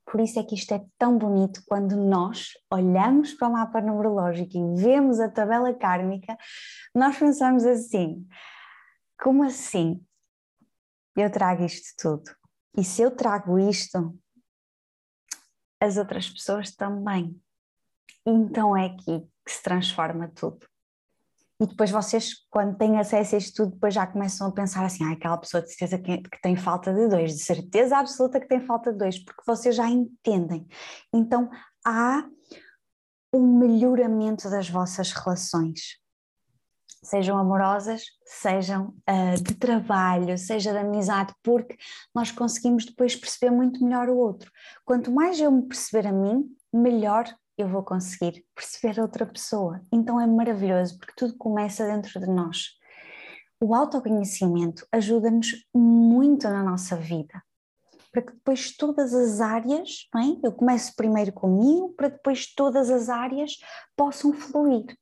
Por 0.10 0.22
isso 0.22 0.40
é 0.40 0.44
que 0.44 0.56
isto 0.56 0.74
é 0.74 0.84
tão 0.98 1.18
bonito 1.18 1.62
quando 1.68 1.98
nós 1.98 2.54
olhamos 2.72 3.34
para 3.34 3.50
o 3.50 3.52
mapa 3.52 3.82
numerológico 3.82 4.58
e 4.58 4.82
vemos 4.82 5.20
a 5.20 5.30
tabela 5.30 5.74
kármica, 5.74 6.38
nós 6.96 7.18
pensamos 7.18 7.66
assim: 7.66 8.26
como 9.22 9.44
assim? 9.44 10.04
Eu 11.16 11.30
trago 11.30 11.64
isto 11.66 11.94
tudo. 12.02 12.32
E 12.78 12.84
se 12.84 13.02
eu 13.02 13.12
trago 13.12 13.60
isto, 13.60 14.18
as 15.80 15.98
outras 15.98 16.30
pessoas 16.30 16.74
também. 16.74 17.40
Então 18.26 18.78
é 18.78 18.86
aqui 18.86 19.28
que 19.46 19.52
se 19.52 19.62
transforma 19.62 20.30
tudo. 20.30 20.66
E 21.60 21.66
depois 21.66 21.90
vocês, 21.90 22.34
quando 22.52 22.78
têm 22.78 23.00
acesso 23.00 23.34
a 23.34 23.38
isto 23.40 23.64
tudo, 23.64 23.74
depois 23.74 23.94
já 23.94 24.06
começam 24.06 24.48
a 24.48 24.52
pensar 24.52 24.86
assim, 24.86 25.04
ah, 25.04 25.14
aquela 25.14 25.38
pessoa 25.38 25.62
de 25.64 25.70
certeza 25.70 25.98
que, 25.98 26.18
que 26.30 26.42
tem 26.42 26.56
falta 26.56 26.94
de 26.94 27.08
dois, 27.08 27.34
de 27.34 27.40
certeza 27.40 27.98
absoluta 27.98 28.40
que 28.40 28.48
tem 28.48 28.62
falta 28.62 28.92
de 28.92 29.00
dois, 29.00 29.18
porque 29.18 29.42
vocês 29.46 29.76
já 29.76 29.90
entendem. 29.90 30.68
Então 31.12 31.50
há 31.84 32.24
um 33.34 33.58
melhoramento 33.58 34.50
das 34.50 34.70
vossas 34.70 35.12
relações, 35.12 35.98
sejam 37.04 37.38
amorosas, 37.38 38.04
sejam 38.24 38.94
uh, 39.10 39.44
de 39.44 39.56
trabalho, 39.56 40.38
seja 40.38 40.72
de 40.72 40.78
amizade, 40.78 41.34
porque 41.42 41.76
nós 42.14 42.32
conseguimos 42.32 42.86
depois 42.86 43.16
perceber 43.16 43.52
muito 43.52 43.84
melhor 43.84 44.10
o 44.10 44.18
outro. 44.18 44.52
Quanto 44.86 45.12
mais 45.12 45.40
eu 45.40 45.52
me 45.52 45.68
perceber 45.68 46.08
a 46.08 46.12
mim, 46.12 46.46
melhor 46.72 47.26
eu 47.58 47.68
vou 47.68 47.84
conseguir 47.84 48.46
perceber 48.54 49.02
outra 49.02 49.26
pessoa. 49.26 49.82
Então 49.92 50.22
é 50.22 50.28
maravilhoso, 50.28 50.98
porque 51.00 51.14
tudo 51.18 51.38
começa 51.38 51.86
dentro 51.86 52.20
de 52.20 52.28
nós. 52.28 52.78
O 53.60 53.74
autoconhecimento 53.74 54.88
ajuda-nos 54.92 55.66
muito 55.74 56.48
na 56.48 56.62
nossa 56.62 56.96
vida, 56.96 57.44
para 58.12 58.22
que 58.22 58.34
depois 58.34 58.78
todas 58.78 59.14
as 59.14 59.42
áreas, 59.42 60.08
é? 60.16 60.48
eu 60.48 60.52
começo 60.52 60.96
primeiro 60.96 61.34
comigo, 61.34 61.94
para 61.94 62.10
depois 62.10 62.54
todas 62.54 62.92
as 62.92 63.10
áreas 63.10 63.58
possam 63.96 64.32
fluir. 64.32 64.96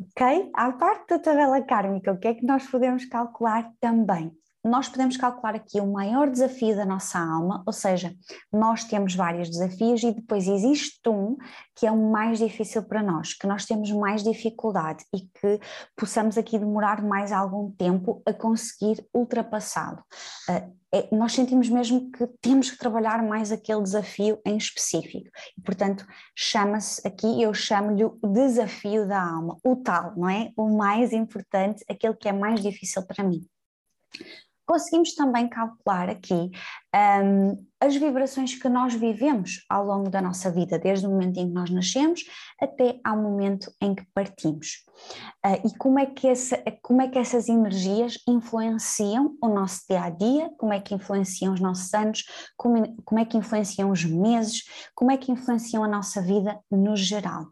Ok? 0.00 0.50
À 0.54 0.72
parte 0.72 1.08
da 1.08 1.18
tabela 1.18 1.60
kármica, 1.60 2.12
o 2.12 2.18
que 2.18 2.28
é 2.28 2.34
que 2.34 2.46
nós 2.46 2.66
podemos 2.66 3.04
calcular 3.04 3.70
também? 3.78 4.32
Nós 4.64 4.88
podemos 4.88 5.16
calcular 5.16 5.54
aqui 5.54 5.80
o 5.80 5.86
maior 5.86 6.30
desafio 6.30 6.74
da 6.74 6.84
nossa 6.84 7.18
alma, 7.18 7.62
ou 7.66 7.72
seja, 7.72 8.14
nós 8.52 8.84
temos 8.84 9.14
vários 9.14 9.48
desafios 9.48 10.02
e 10.02 10.12
depois 10.12 10.46
existe 10.46 11.08
um 11.08 11.36
que 11.74 11.86
é 11.86 11.92
o 11.92 12.10
mais 12.10 12.38
difícil 12.38 12.82
para 12.82 13.02
nós, 13.02 13.34
que 13.34 13.46
nós 13.46 13.64
temos 13.64 13.90
mais 13.92 14.22
dificuldade 14.22 15.04
e 15.14 15.20
que 15.20 15.60
possamos 15.96 16.36
aqui 16.36 16.58
demorar 16.58 17.02
mais 17.02 17.30
algum 17.30 17.70
tempo 17.70 18.20
a 18.26 18.32
conseguir 18.32 19.06
ultrapassá-lo. 19.14 20.02
Uh, 20.50 20.76
é, 20.92 21.06
nós 21.14 21.34
sentimos 21.34 21.68
mesmo 21.68 22.10
que 22.10 22.26
temos 22.40 22.70
que 22.70 22.78
trabalhar 22.78 23.22
mais 23.22 23.52
aquele 23.52 23.82
desafio 23.82 24.40
em 24.44 24.56
específico. 24.56 25.28
E, 25.56 25.60
portanto, 25.60 26.06
chama-se 26.34 27.06
aqui, 27.06 27.42
eu 27.42 27.52
chamo-lhe 27.52 28.04
o 28.04 28.16
desafio 28.32 29.06
da 29.06 29.22
alma, 29.22 29.58
o 29.62 29.76
tal, 29.76 30.14
não 30.16 30.30
é? 30.30 30.50
O 30.56 30.76
mais 30.76 31.12
importante, 31.12 31.84
aquele 31.90 32.14
que 32.14 32.26
é 32.26 32.32
mais 32.32 32.62
difícil 32.62 33.06
para 33.06 33.22
mim 33.22 33.46
conseguimos 34.68 35.14
também 35.14 35.48
calcular 35.48 36.10
aqui 36.10 36.50
um, 36.94 37.66
as 37.80 37.96
vibrações 37.96 38.54
que 38.54 38.68
nós 38.68 38.92
vivemos 38.92 39.64
ao 39.68 39.84
longo 39.84 40.10
da 40.10 40.20
nossa 40.20 40.50
vida, 40.50 40.78
desde 40.78 41.06
o 41.06 41.10
momento 41.10 41.38
em 41.38 41.48
que 41.48 41.54
nós 41.54 41.70
nascemos 41.70 42.20
até 42.60 43.00
ao 43.02 43.16
momento 43.16 43.72
em 43.80 43.94
que 43.94 44.04
partimos. 44.12 44.84
Uh, 45.44 45.66
e 45.66 45.78
como 45.78 45.98
é, 45.98 46.04
que 46.04 46.28
essa, 46.28 46.62
como 46.82 47.00
é 47.00 47.08
que 47.08 47.18
essas 47.18 47.48
energias 47.48 48.18
influenciam 48.28 49.34
o 49.42 49.48
nosso 49.48 49.80
dia 49.88 50.02
a 50.02 50.10
dia, 50.10 50.50
como 50.58 50.74
é 50.74 50.80
que 50.80 50.94
influenciam 50.94 51.54
os 51.54 51.60
nossos 51.60 51.94
anos, 51.94 52.24
como, 52.54 53.02
como 53.04 53.20
é 53.20 53.24
que 53.24 53.38
influenciam 53.38 53.90
os 53.90 54.04
meses, 54.04 54.64
como 54.94 55.10
é 55.10 55.16
que 55.16 55.32
influenciam 55.32 55.82
a 55.82 55.88
nossa 55.88 56.20
vida 56.20 56.60
no 56.70 56.94
geral. 56.94 57.46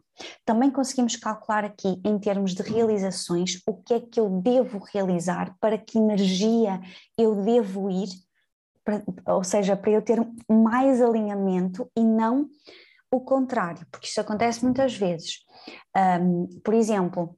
Também 0.45 0.71
conseguimos 0.71 1.15
calcular 1.15 1.63
aqui, 1.63 2.01
em 2.03 2.17
termos 2.19 2.53
de 2.53 2.63
realizações, 2.63 3.61
o 3.67 3.73
que 3.75 3.93
é 3.93 3.99
que 3.99 4.19
eu 4.19 4.29
devo 4.29 4.79
realizar, 4.79 5.55
para 5.59 5.77
que 5.77 5.97
energia 5.97 6.79
eu 7.17 7.35
devo 7.43 7.89
ir, 7.89 8.09
para, 8.83 9.03
ou 9.35 9.43
seja, 9.43 9.75
para 9.75 9.91
eu 9.91 10.01
ter 10.01 10.19
mais 10.49 11.01
alinhamento 11.01 11.89
e 11.95 12.03
não 12.03 12.49
o 13.11 13.21
contrário, 13.21 13.85
porque 13.91 14.07
isso 14.07 14.19
acontece 14.19 14.63
muitas 14.63 14.95
vezes. 14.95 15.39
Um, 15.95 16.47
por 16.63 16.73
exemplo, 16.73 17.37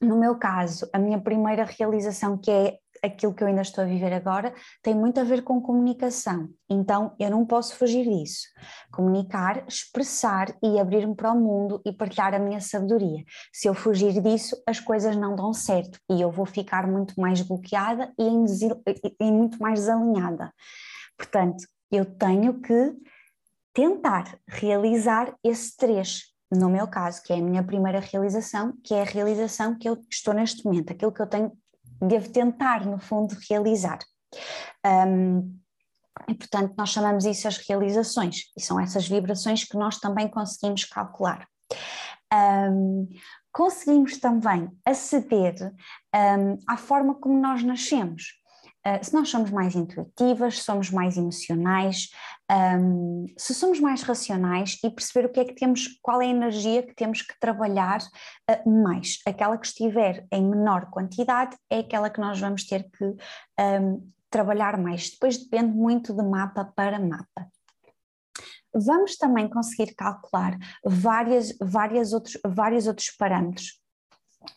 no 0.00 0.18
meu 0.18 0.36
caso, 0.36 0.88
a 0.92 0.98
minha 0.98 1.20
primeira 1.20 1.64
realização, 1.64 2.36
que 2.36 2.50
é 2.50 2.78
aquilo 3.02 3.34
que 3.34 3.42
eu 3.42 3.48
ainda 3.48 3.62
estou 3.62 3.84
a 3.84 3.86
viver 3.86 4.12
agora 4.12 4.54
tem 4.82 4.94
muito 4.94 5.18
a 5.20 5.24
ver 5.24 5.42
com 5.42 5.60
comunicação, 5.60 6.48
então 6.68 7.14
eu 7.18 7.30
não 7.30 7.44
posso 7.46 7.76
fugir 7.76 8.04
disso. 8.08 8.48
Comunicar, 8.92 9.64
expressar 9.66 10.54
e 10.62 10.78
abrir-me 10.78 11.14
para 11.14 11.32
o 11.32 11.40
mundo 11.40 11.80
e 11.84 11.92
partilhar 11.92 12.34
a 12.34 12.38
minha 12.38 12.60
sabedoria. 12.60 13.24
Se 13.52 13.68
eu 13.68 13.74
fugir 13.74 14.20
disso, 14.20 14.60
as 14.66 14.80
coisas 14.80 15.16
não 15.16 15.34
dão 15.34 15.52
certo 15.52 15.98
e 16.10 16.20
eu 16.20 16.30
vou 16.30 16.46
ficar 16.46 16.86
muito 16.86 17.20
mais 17.20 17.40
bloqueada 17.42 18.12
e, 18.18 18.24
em, 18.24 18.44
e 19.20 19.32
muito 19.32 19.60
mais 19.60 19.80
desalinhada. 19.80 20.52
Portanto, 21.16 21.64
eu 21.90 22.04
tenho 22.04 22.60
que 22.60 22.94
tentar 23.72 24.38
realizar 24.48 25.34
esse 25.44 25.76
três 25.76 26.30
no 26.52 26.68
meu 26.68 26.88
caso, 26.88 27.22
que 27.22 27.32
é 27.32 27.36
a 27.36 27.40
minha 27.42 27.62
primeira 27.62 28.00
realização, 28.00 28.74
que 28.82 28.92
é 28.92 29.02
a 29.02 29.04
realização 29.04 29.78
que 29.78 29.88
eu 29.88 29.96
estou 30.10 30.34
neste 30.34 30.64
momento, 30.64 30.92
aquilo 30.92 31.12
que 31.12 31.22
eu 31.22 31.26
tenho 31.26 31.52
devo 32.00 32.30
tentar, 32.30 32.84
no 32.84 32.98
fundo, 32.98 33.36
realizar. 33.48 33.98
Um, 34.86 35.58
E, 36.28 36.34
portanto, 36.34 36.74
nós 36.76 36.90
chamamos 36.90 37.24
isso 37.24 37.48
as 37.48 37.56
realizações, 37.56 38.52
e 38.56 38.60
são 38.60 38.78
essas 38.78 39.08
vibrações 39.08 39.64
que 39.64 39.76
nós 39.76 39.98
também 39.98 40.28
conseguimos 40.28 40.84
calcular. 40.84 41.48
Um, 42.32 43.08
conseguimos 43.50 44.18
também 44.18 44.68
aceder 44.84 45.54
um, 46.14 46.58
à 46.68 46.76
forma 46.76 47.14
como 47.14 47.40
nós 47.40 47.62
nascemos. 47.62 48.39
Uh, 48.86 49.04
se 49.04 49.12
nós 49.12 49.28
somos 49.28 49.50
mais 49.50 49.74
intuitivas, 49.74 50.62
somos 50.62 50.90
mais 50.90 51.18
emocionais, 51.18 52.08
um, 52.50 53.26
se 53.36 53.54
somos 53.54 53.78
mais 53.78 54.02
racionais 54.02 54.78
e 54.82 54.90
perceber 54.90 55.26
o 55.26 55.28
que 55.30 55.40
é 55.40 55.44
que 55.44 55.54
temos, 55.54 55.98
qual 56.02 56.22
é 56.22 56.26
a 56.26 56.30
energia 56.30 56.82
que 56.82 56.94
temos 56.94 57.20
que 57.20 57.38
trabalhar 57.38 58.00
uh, 58.00 58.70
mais. 58.70 59.18
Aquela 59.26 59.58
que 59.58 59.66
estiver 59.66 60.26
em 60.32 60.42
menor 60.42 60.86
quantidade 60.90 61.56
é 61.68 61.80
aquela 61.80 62.08
que 62.08 62.20
nós 62.20 62.40
vamos 62.40 62.64
ter 62.64 62.88
que 62.90 63.04
um, 63.04 64.10
trabalhar 64.30 64.78
mais. 64.78 65.10
Depois 65.10 65.36
depende 65.36 65.76
muito 65.76 66.14
de 66.14 66.22
mapa 66.22 66.64
para 66.64 66.98
mapa 66.98 67.48
vamos 68.72 69.16
também 69.16 69.48
conseguir 69.48 69.94
calcular 69.94 70.56
várias, 70.84 71.52
várias 71.60 72.12
outros, 72.12 72.38
vários 72.46 72.86
outros 72.86 73.10
parâmetros 73.10 73.79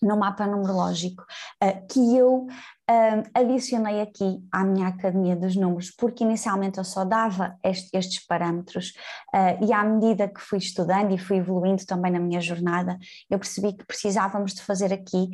no 0.02 0.18
mapa 0.18 0.48
numerológico 0.48 1.24
uh, 1.64 1.88
que 1.88 2.16
eu 2.16 2.46
uh, 2.46 3.24
adicionei 3.34 4.02
aqui 4.02 4.42
à 4.52 4.64
minha 4.64 4.88
Academia 4.88 5.36
dos 5.36 5.56
Números, 5.56 5.92
porque 5.92 6.24
inicialmente 6.24 6.78
eu 6.78 6.84
só 6.84 7.04
dava 7.04 7.58
este, 7.64 7.96
estes 7.98 8.26
parâmetros 8.26 8.94
uh, 9.34 9.66
e 9.66 9.74
à 9.74 9.84
medida 9.84 10.28
que 10.28 10.42
fui 10.42 10.58
estudando 10.58 11.14
e 11.14 11.18
fui 11.18 11.38
evoluindo 11.38 11.86
também 11.86 12.12
na 12.12 12.20
minha 12.20 12.42
jornada, 12.42 12.98
eu 13.30 13.38
percebi 13.38 13.74
que 13.74 13.86
precisávamos 13.86 14.54
de 14.54 14.62
fazer 14.62 14.94
aqui 14.94 15.30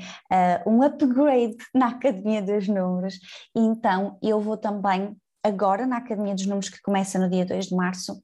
um 0.66 0.84
upgrade 0.84 1.56
na 1.74 1.90
Academia 1.90 2.42
dos 2.42 2.68
Números, 2.68 3.20
então 3.56 4.18
eu 4.22 4.40
vou 4.40 4.58
também 4.58 5.16
agora 5.44 5.86
na 5.86 5.98
Academia 5.98 6.36
dos 6.36 6.46
Números 6.46 6.70
que 6.70 6.82
começa 6.82 7.20
no 7.20 7.30
dia 7.30 7.46
2 7.46 7.68
de 7.68 7.76
março, 7.76 8.22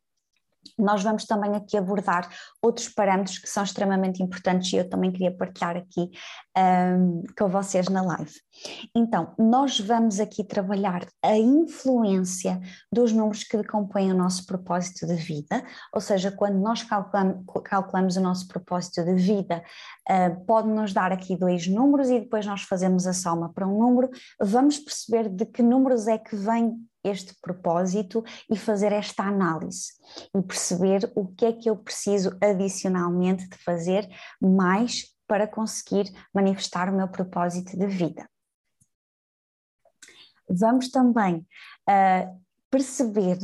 nós 0.78 1.04
vamos 1.04 1.26
também 1.26 1.56
aqui 1.56 1.78
abordar 1.78 2.30
outros 2.62 2.90
parâmetros 2.90 3.38
que 3.38 3.48
são 3.48 3.64
extremamente 3.64 4.22
importantes 4.22 4.72
e 4.74 4.78
eu 4.78 4.90
também 4.90 5.12
queria 5.12 5.36
partilhar 5.36 5.78
aqui 5.78 6.10
um, 6.58 7.24
com 7.38 7.48
vocês 7.50 7.88
na 7.90 8.02
live. 8.02 8.34
Então, 8.96 9.34
nós 9.38 9.80
vamos 9.80 10.20
aqui 10.20 10.44
trabalhar 10.44 11.06
a 11.24 11.38
influência 11.38 12.60
dos 12.92 13.12
números 13.12 13.44
que 13.44 13.62
compõem 13.64 14.12
o 14.12 14.16
nosso 14.16 14.46
propósito 14.46 15.06
de 15.06 15.16
vida, 15.16 15.64
ou 15.94 16.02
seja, 16.02 16.32
quando 16.32 16.58
nós 16.60 16.84
calculamos, 16.84 17.44
calculamos 17.64 18.18
o 18.18 18.22
nosso 18.22 18.48
propósito 18.48 19.04
de 19.04 19.16
vida, 19.16 19.64
uh, 20.10 20.46
pode 20.46 20.70
nos 20.70 20.94
dar 20.94 21.12
aqui 21.12 21.38
dois 21.38 21.68
números 21.68 22.10
e 22.10 22.20
depois 22.20 22.46
nós 22.46 22.64
fazemos 22.64 23.06
a 23.08 23.14
soma 23.14 23.52
para 23.54 23.68
um 23.68 23.78
número, 23.78 24.10
vamos 24.40 24.80
perceber 24.80 25.30
de 25.30 25.46
que 25.46 25.62
números 25.62 26.08
é 26.08 26.18
que 26.18 26.36
vem 26.36 26.76
este 27.06 27.36
propósito 27.42 28.24
e 28.50 28.58
fazer 28.58 28.92
esta 28.92 29.24
análise 29.24 29.94
e 30.36 30.42
perceber 30.42 31.12
o 31.16 31.28
que 31.28 31.46
é 31.46 31.54
que 31.54 31.70
eu 31.70 31.78
preciso 31.78 32.38
adicionalmente 32.42 33.48
de 33.48 33.58
fazer 33.58 34.08
mais 34.42 35.16
para 35.28 35.48
conseguir 35.48 36.06
manifestar 36.34 36.90
o 36.90 36.96
meu 36.96 37.08
propósito 37.08 37.78
de 37.78 37.88
vida. 37.88 38.30
Vamos 40.48 40.90
também 40.90 41.38
uh, 41.90 42.42
perceber 42.70 43.40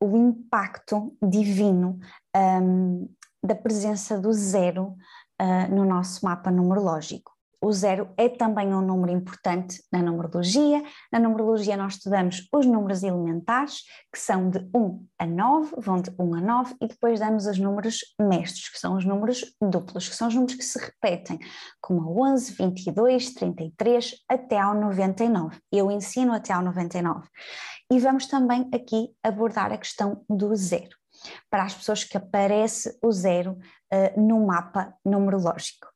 o 0.00 0.16
impacto 0.16 1.16
divino 1.22 1.98
um, 2.34 3.08
da 3.42 3.54
presença 3.54 4.18
do 4.18 4.32
zero 4.32 4.96
uh, 5.40 5.74
no 5.74 5.84
nosso 5.84 6.24
mapa 6.24 6.50
numerológico. 6.50 7.32
O 7.62 7.70
zero 7.72 8.08
é 8.16 8.26
também 8.26 8.72
um 8.72 8.80
número 8.80 9.12
importante 9.12 9.82
na 9.92 10.02
numerologia. 10.02 10.82
Na 11.12 11.18
numerologia 11.18 11.76
nós 11.76 11.94
estudamos 11.94 12.48
os 12.50 12.64
números 12.64 13.02
elementares, 13.02 13.82
que 14.10 14.18
são 14.18 14.48
de 14.48 14.60
1 14.74 15.06
a 15.18 15.26
9, 15.26 15.74
vão 15.76 16.00
de 16.00 16.10
1 16.18 16.34
a 16.36 16.40
9, 16.40 16.74
e 16.80 16.88
depois 16.88 17.20
damos 17.20 17.44
os 17.44 17.58
números 17.58 17.98
mestres, 18.18 18.70
que 18.70 18.78
são 18.78 18.96
os 18.96 19.04
números 19.04 19.44
duplos, 19.60 20.08
que 20.08 20.16
são 20.16 20.28
os 20.28 20.34
números 20.34 20.54
que 20.54 20.64
se 20.64 20.78
repetem, 20.78 21.38
como 21.82 22.00
o 22.00 22.26
11, 22.26 22.54
22, 22.54 23.34
33, 23.34 24.14
até 24.26 24.58
ao 24.58 24.74
99. 24.74 25.60
Eu 25.70 25.90
ensino 25.90 26.32
até 26.32 26.54
ao 26.54 26.62
99. 26.62 27.28
E 27.92 27.98
vamos 27.98 28.26
também 28.26 28.70
aqui 28.74 29.10
abordar 29.22 29.70
a 29.70 29.76
questão 29.76 30.24
do 30.30 30.56
zero, 30.56 30.96
para 31.50 31.64
as 31.64 31.74
pessoas 31.74 32.04
que 32.04 32.16
aparece 32.16 32.98
o 33.02 33.12
zero 33.12 33.58
uh, 33.92 34.18
no 34.18 34.46
mapa 34.46 34.94
numerológico 35.04 35.89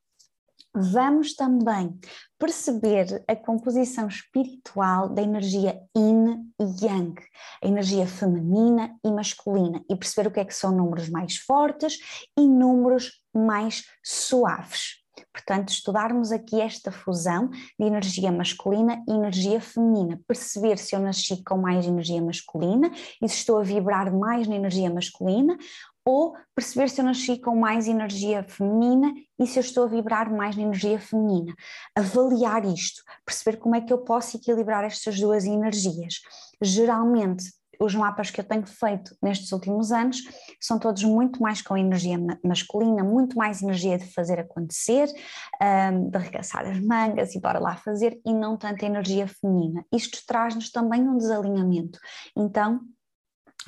vamos 0.75 1.35
também 1.35 1.97
perceber 2.37 3.23
a 3.27 3.35
composição 3.35 4.07
espiritual 4.07 5.09
da 5.09 5.21
energia 5.21 5.79
yin 5.95 6.51
e 6.59 6.85
yang, 6.85 7.15
a 7.63 7.67
energia 7.67 8.05
feminina 8.05 8.95
e 9.03 9.09
masculina, 9.09 9.83
e 9.89 9.95
perceber 9.95 10.27
o 10.27 10.31
que 10.31 10.39
é 10.41 10.45
que 10.45 10.53
são 10.53 10.75
números 10.75 11.09
mais 11.09 11.37
fortes 11.37 11.97
e 12.37 12.47
números 12.47 13.21
mais 13.33 13.83
suaves. 14.03 15.05
Portanto, 15.31 15.69
estudarmos 15.69 16.31
aqui 16.31 16.59
esta 16.59 16.91
fusão 16.91 17.49
de 17.49 17.85
energia 17.85 18.31
masculina 18.31 19.01
e 19.07 19.11
energia 19.11 19.61
feminina, 19.61 20.19
perceber 20.27 20.77
se 20.77 20.95
eu 20.95 20.99
nasci 20.99 21.43
com 21.43 21.57
mais 21.57 21.85
energia 21.85 22.21
masculina 22.21 22.91
e 23.21 23.29
se 23.29 23.35
estou 23.35 23.59
a 23.59 23.63
vibrar 23.63 24.13
mais 24.13 24.47
na 24.47 24.55
energia 24.55 24.89
masculina 24.89 25.57
ou 26.05 26.35
perceber 26.53 26.89
se 26.89 27.01
eu 27.01 27.05
nasci 27.05 27.39
com 27.39 27.55
mais 27.55 27.87
energia 27.87 28.43
feminina 28.43 29.11
e 29.39 29.47
se 29.47 29.57
eu 29.57 29.61
estou 29.61 29.85
a 29.85 29.87
vibrar 29.87 30.31
mais 30.31 30.55
na 30.55 30.61
energia 30.61 30.99
feminina. 30.99 31.53
Avaliar 31.95 32.63
isto, 32.63 33.01
perceber 33.25 33.57
como 33.57 33.75
é 33.75 33.81
que 33.81 33.91
eu 33.91 33.97
posso 33.97 34.37
equilibrar 34.37 34.83
estas 34.83 35.19
duas 35.19 35.45
energias. 35.45 36.21
Geralmente, 36.61 37.43
os 37.77 37.93
mapas 37.93 38.31
que 38.31 38.39
eu 38.39 38.43
tenho 38.45 38.65
feito 38.65 39.13
nestes 39.21 39.51
últimos 39.51 39.91
anos 39.91 40.21
são 40.61 40.79
todos 40.79 41.03
muito 41.03 41.41
mais 41.41 41.61
com 41.61 41.75
energia 41.75 42.17
masculina, 42.41 43.03
muito 43.03 43.37
mais 43.37 43.61
energia 43.61 43.97
de 43.97 44.05
fazer 44.13 44.39
acontecer, 44.39 45.07
de 45.07 46.17
arregaçar 46.17 46.65
as 46.65 46.79
mangas 46.79 47.35
e 47.35 47.39
bora 47.41 47.59
lá 47.59 47.75
fazer, 47.75 48.17
e 48.25 48.33
não 48.33 48.55
tanta 48.55 48.85
energia 48.85 49.27
feminina. 49.27 49.83
Isto 49.91 50.19
traz-nos 50.25 50.71
também 50.71 51.01
um 51.01 51.17
desalinhamento. 51.17 51.99
Então, 52.33 52.79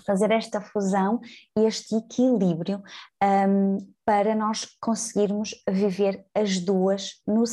fazer 0.08 0.32
esta 0.32 0.62
fusão 0.62 1.20
e 1.56 1.66
este 1.66 1.96
equilíbrio 1.96 2.82
um, 3.22 3.78
para 4.06 4.34
nós 4.34 4.66
conseguirmos 4.80 5.54
viver 5.70 6.26
as 6.34 6.60
duas 6.60 7.22
no, 7.28 7.44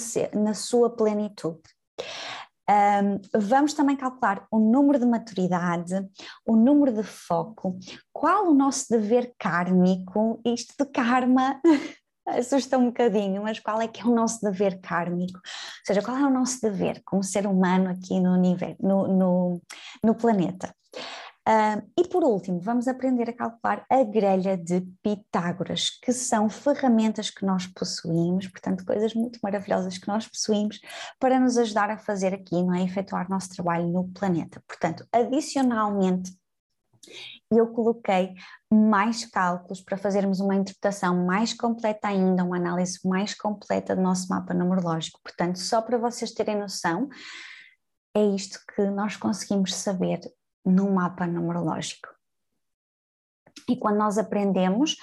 na 0.40 0.54
sua 0.54 0.88
plenitude. 0.88 1.60
Um, 2.70 3.20
vamos 3.38 3.74
também 3.74 3.96
calcular 3.96 4.46
o 4.50 4.58
número 4.58 4.98
de 4.98 5.04
maturidade, 5.04 6.08
o 6.46 6.56
número 6.56 6.94
de 6.94 7.02
foco, 7.02 7.78
qual 8.10 8.48
o 8.48 8.54
nosso 8.54 8.86
dever 8.88 9.34
kármico, 9.38 10.40
isto 10.46 10.72
de 10.78 10.90
karma 10.90 11.60
assusta 12.26 12.78
um 12.78 12.86
bocadinho, 12.86 13.42
mas 13.42 13.60
qual 13.60 13.82
é 13.82 13.88
que 13.88 14.00
é 14.00 14.04
o 14.04 14.14
nosso 14.14 14.40
dever 14.40 14.80
kármico? 14.80 15.36
Ou 15.36 15.86
seja, 15.86 16.00
qual 16.00 16.16
é 16.16 16.24
o 16.24 16.30
nosso 16.30 16.60
dever 16.62 17.02
como 17.04 17.22
ser 17.22 17.46
humano 17.46 17.90
aqui 17.90 18.18
no 18.18 18.32
universo, 18.32 18.76
no, 18.80 19.08
no, 19.08 19.62
no 20.02 20.14
planeta? 20.14 20.74
E 21.96 22.08
por 22.08 22.24
último, 22.24 22.58
vamos 22.58 22.88
aprender 22.88 23.28
a 23.28 23.32
calcular 23.34 23.84
a 23.90 24.02
grelha 24.02 24.56
de 24.56 24.80
Pitágoras, 25.02 25.90
que 26.02 26.10
são 26.12 26.48
ferramentas 26.48 27.28
que 27.28 27.44
nós 27.44 27.66
possuímos, 27.66 28.48
portanto, 28.48 28.84
coisas 28.84 29.12
muito 29.12 29.38
maravilhosas 29.42 29.98
que 29.98 30.08
nós 30.08 30.26
possuímos 30.26 30.80
para 31.18 31.38
nos 31.38 31.58
ajudar 31.58 31.90
a 31.90 31.98
fazer 31.98 32.32
aqui, 32.32 32.62
não 32.62 32.74
é? 32.74 32.82
Efetuar 32.82 33.28
nosso 33.28 33.50
trabalho 33.50 33.86
no 33.88 34.08
planeta. 34.08 34.62
Portanto, 34.66 35.06
adicionalmente, 35.12 36.34
eu 37.50 37.66
coloquei 37.68 38.34
mais 38.72 39.26
cálculos 39.26 39.82
para 39.82 39.98
fazermos 39.98 40.40
uma 40.40 40.54
interpretação 40.54 41.26
mais 41.26 41.52
completa 41.52 42.08
ainda, 42.08 42.42
uma 42.42 42.56
análise 42.56 42.98
mais 43.04 43.34
completa 43.34 43.94
do 43.94 44.00
nosso 44.00 44.28
mapa 44.28 44.54
numerológico. 44.54 45.20
Portanto, 45.22 45.58
só 45.58 45.82
para 45.82 45.98
vocês 45.98 46.32
terem 46.32 46.58
noção, 46.58 47.08
é 48.16 48.24
isto 48.24 48.58
que 48.74 48.82
nós 48.86 49.16
conseguimos 49.16 49.74
saber 49.74 50.20
no 50.64 50.90
mapa 50.90 51.26
numerológico. 51.26 52.08
E 53.68 53.76
quando 53.76 53.96
nós 53.96 54.18
aprendemos, 54.18 54.96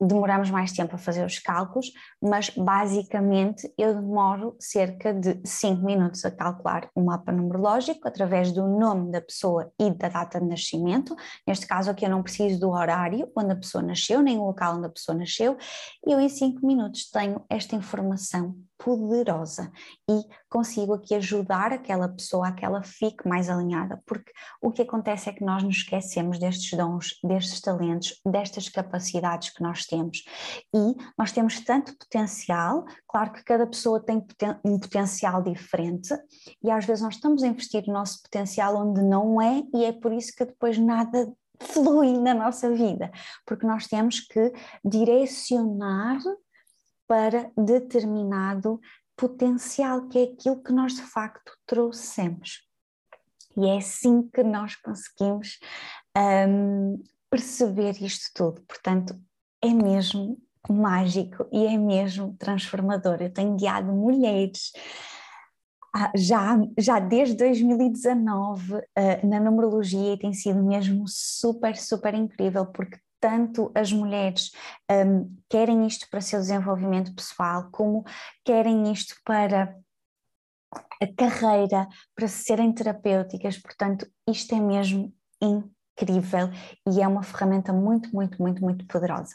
demoramos 0.00 0.50
mais 0.50 0.72
tempo 0.72 0.94
a 0.94 0.98
fazer 0.98 1.26
os 1.26 1.38
cálculos, 1.38 1.92
mas 2.22 2.48
basicamente 2.50 3.70
eu 3.76 3.94
demoro 3.94 4.56
cerca 4.58 5.12
de 5.12 5.38
5 5.44 5.84
minutos 5.84 6.24
a 6.24 6.30
calcular 6.30 6.88
o 6.94 7.04
mapa 7.04 7.30
numerológico 7.30 8.08
através 8.08 8.52
do 8.52 8.66
nome 8.66 9.10
da 9.10 9.20
pessoa 9.20 9.70
e 9.78 9.90
da 9.90 10.08
data 10.08 10.40
de 10.40 10.46
nascimento. 10.46 11.14
Neste 11.46 11.66
caso 11.66 11.90
aqui 11.90 12.06
eu 12.06 12.10
não 12.10 12.22
preciso 12.22 12.58
do 12.60 12.70
horário 12.70 13.30
onde 13.36 13.52
a 13.52 13.56
pessoa 13.56 13.82
nasceu, 13.82 14.22
nem 14.22 14.38
o 14.38 14.46
local 14.46 14.76
onde 14.76 14.86
a 14.86 14.90
pessoa 14.90 15.18
nasceu, 15.18 15.58
e 16.06 16.12
eu 16.12 16.18
em 16.18 16.28
5 16.28 16.66
minutos 16.66 17.10
tenho 17.10 17.44
esta 17.50 17.76
informação 17.76 18.56
poderosa. 18.78 19.70
E 20.08 20.22
consigo 20.48 20.94
aqui 20.94 21.14
ajudar 21.14 21.72
aquela 21.72 22.08
pessoa 22.08 22.48
a 22.48 22.52
que 22.52 22.64
ela 22.64 22.82
fique 22.82 23.26
mais 23.26 23.48
alinhada, 23.48 24.02
porque 24.06 24.32
o 24.60 24.70
que 24.70 24.82
acontece 24.82 25.28
é 25.28 25.32
que 25.32 25.44
nós 25.44 25.62
nos 25.62 25.76
esquecemos 25.76 26.38
destes 26.38 26.76
dons, 26.76 27.18
destes 27.22 27.60
talentos, 27.60 28.20
destas 28.24 28.68
capacidades 28.68 29.50
que 29.50 29.62
nós 29.62 29.84
temos. 29.84 30.22
E 30.74 30.94
nós 31.18 31.32
temos 31.32 31.60
tanto 31.60 31.96
potencial, 31.96 32.84
claro 33.08 33.32
que 33.32 33.44
cada 33.44 33.66
pessoa 33.66 34.00
tem 34.00 34.24
um 34.64 34.78
potencial 34.78 35.42
diferente 35.42 36.14
e 36.62 36.70
às 36.70 36.84
vezes 36.84 37.02
nós 37.02 37.14
estamos 37.14 37.42
a 37.42 37.46
investir 37.46 37.84
o 37.86 37.92
nosso 37.92 38.22
potencial 38.22 38.76
onde 38.76 39.02
não 39.02 39.40
é 39.40 39.62
e 39.74 39.84
é 39.84 39.92
por 39.92 40.12
isso 40.12 40.32
que 40.36 40.44
depois 40.44 40.78
nada 40.78 41.32
flui 41.60 42.18
na 42.18 42.34
nossa 42.34 42.70
vida, 42.70 43.10
porque 43.46 43.66
nós 43.66 43.86
temos 43.86 44.20
que 44.20 44.52
direcionar 44.84 46.18
para 47.06 47.50
determinado 47.56 48.80
potencial, 49.16 50.08
que 50.08 50.18
é 50.18 50.22
aquilo 50.24 50.62
que 50.62 50.72
nós 50.72 50.94
de 50.94 51.02
facto 51.02 51.52
trouxemos. 51.66 52.62
E 53.56 53.66
é 53.66 53.78
assim 53.78 54.28
que 54.28 54.42
nós 54.42 54.76
conseguimos 54.76 55.58
um, 56.48 57.02
perceber 57.30 58.02
isto 58.02 58.30
tudo. 58.34 58.62
Portanto, 58.62 59.18
é 59.62 59.72
mesmo 59.72 60.38
mágico 60.68 61.48
e 61.50 61.66
é 61.66 61.78
mesmo 61.78 62.36
transformador. 62.38 63.22
Eu 63.22 63.32
tenho 63.32 63.56
guiado 63.56 63.92
mulheres 63.92 64.72
já, 66.14 66.58
já 66.78 66.98
desde 66.98 67.36
2019 67.36 68.74
uh, 68.74 68.80
na 69.26 69.40
numerologia 69.40 70.14
e 70.14 70.18
tem 70.18 70.32
sido 70.32 70.62
mesmo 70.62 71.04
super, 71.06 71.76
super 71.76 72.14
incrível, 72.14 72.66
porque 72.66 72.98
tanto 73.26 73.72
as 73.74 73.92
mulheres 73.92 74.52
um, 74.88 75.36
querem 75.50 75.84
isto 75.84 76.08
para 76.08 76.20
seu 76.20 76.38
desenvolvimento 76.38 77.12
pessoal, 77.12 77.68
como 77.72 78.04
querem 78.44 78.92
isto 78.92 79.16
para 79.24 79.76
a 80.72 81.06
carreira, 81.18 81.88
para 82.14 82.28
serem 82.28 82.72
terapêuticas, 82.72 83.58
portanto, 83.58 84.06
isto 84.28 84.54
é 84.54 84.60
mesmo 84.60 85.12
incrível 85.42 86.50
e 86.88 87.02
é 87.02 87.08
uma 87.08 87.24
ferramenta 87.24 87.72
muito, 87.72 88.14
muito, 88.14 88.40
muito, 88.40 88.62
muito 88.62 88.86
poderosa. 88.86 89.34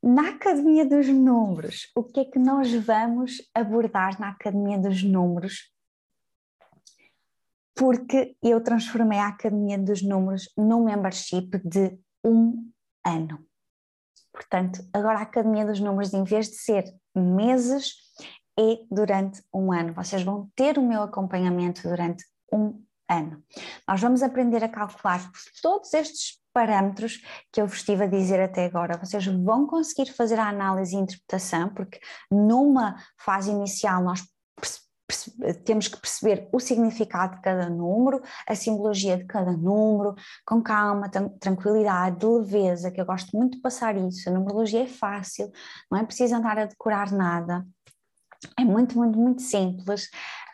Na 0.00 0.28
Academia 0.28 0.86
dos 0.86 1.08
Números, 1.08 1.90
o 1.96 2.04
que 2.04 2.20
é 2.20 2.24
que 2.24 2.38
nós 2.38 2.72
vamos 2.72 3.42
abordar 3.52 4.20
na 4.20 4.28
Academia 4.28 4.78
dos 4.78 5.02
Números? 5.02 5.72
Porque 7.74 8.36
eu 8.40 8.62
transformei 8.62 9.18
a 9.18 9.26
Academia 9.26 9.76
dos 9.76 10.02
Números 10.02 10.48
num 10.56 10.84
membership 10.84 11.60
de 11.64 11.98
um 12.24 12.70
ano. 13.06 13.38
Portanto, 14.32 14.86
agora 14.92 15.20
a 15.20 15.22
Academia 15.22 15.64
dos 15.64 15.80
Números, 15.80 16.12
em 16.12 16.24
vez 16.24 16.48
de 16.48 16.56
ser 16.56 16.84
meses, 17.14 17.94
é 18.58 18.78
durante 18.90 19.42
um 19.54 19.72
ano. 19.72 19.94
Vocês 19.94 20.22
vão 20.22 20.50
ter 20.54 20.76
o 20.76 20.82
meu 20.82 21.02
acompanhamento 21.02 21.82
durante 21.82 22.24
um 22.52 22.82
ano. 23.08 23.42
Nós 23.88 24.00
vamos 24.00 24.22
aprender 24.22 24.62
a 24.62 24.68
calcular 24.68 25.30
todos 25.62 25.94
estes 25.94 26.38
parâmetros 26.52 27.22
que 27.52 27.60
eu 27.60 27.66
vos 27.66 27.78
estive 27.78 28.04
a 28.04 28.08
dizer 28.08 28.40
até 28.40 28.64
agora. 28.64 28.98
Vocês 28.98 29.26
vão 29.26 29.66
conseguir 29.66 30.10
fazer 30.12 30.38
a 30.38 30.48
análise 30.48 30.96
e 30.96 30.98
interpretação, 30.98 31.68
porque 31.68 32.00
numa 32.30 32.96
fase 33.18 33.50
inicial 33.50 34.02
nós 34.02 34.26
temos 35.64 35.88
que 35.88 36.00
perceber 36.00 36.48
o 36.52 36.58
significado 36.58 37.36
de 37.36 37.42
cada 37.42 37.70
número, 37.70 38.20
a 38.46 38.54
simbologia 38.54 39.16
de 39.16 39.24
cada 39.24 39.52
número, 39.52 40.14
com 40.44 40.62
calma, 40.62 41.08
tranquilidade, 41.40 42.26
leveza, 42.26 42.90
que 42.90 43.00
eu 43.00 43.06
gosto 43.06 43.36
muito 43.36 43.56
de 43.56 43.62
passar 43.62 43.96
isso. 43.96 44.28
A 44.28 44.32
numerologia 44.32 44.82
é 44.82 44.88
fácil, 44.88 45.50
não 45.90 45.98
é 45.98 46.04
preciso 46.04 46.34
andar 46.34 46.58
a 46.58 46.66
decorar 46.66 47.12
nada. 47.12 47.64
É 48.58 48.64
muito, 48.64 48.96
muito, 48.96 49.18
muito 49.18 49.42
simples 49.42 50.08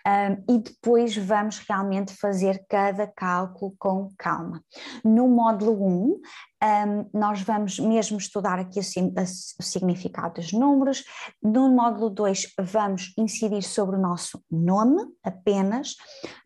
um, 0.06 0.54
e 0.54 0.58
depois 0.58 1.16
vamos 1.16 1.58
realmente 1.58 2.14
fazer 2.14 2.64
cada 2.68 3.06
cálculo 3.06 3.74
com 3.78 4.10
calma. 4.18 4.62
No 5.04 5.28
módulo 5.28 5.72
1, 5.80 5.88
um, 6.10 6.20
nós 7.14 7.40
vamos 7.42 7.78
mesmo 7.78 8.18
estudar 8.18 8.58
aqui 8.58 8.80
o, 8.80 8.82
o, 8.82 9.62
significado 9.62 10.34
dos 10.34 10.52
números. 10.52 11.04
No 11.42 11.70
módulo 11.70 12.10
2, 12.10 12.54
vamos 12.60 13.12
incidir 13.16 13.62
sobre 13.62 13.96
o 13.96 14.00
nosso 14.00 14.42
nome 14.50 15.02
apenas. 15.22 15.94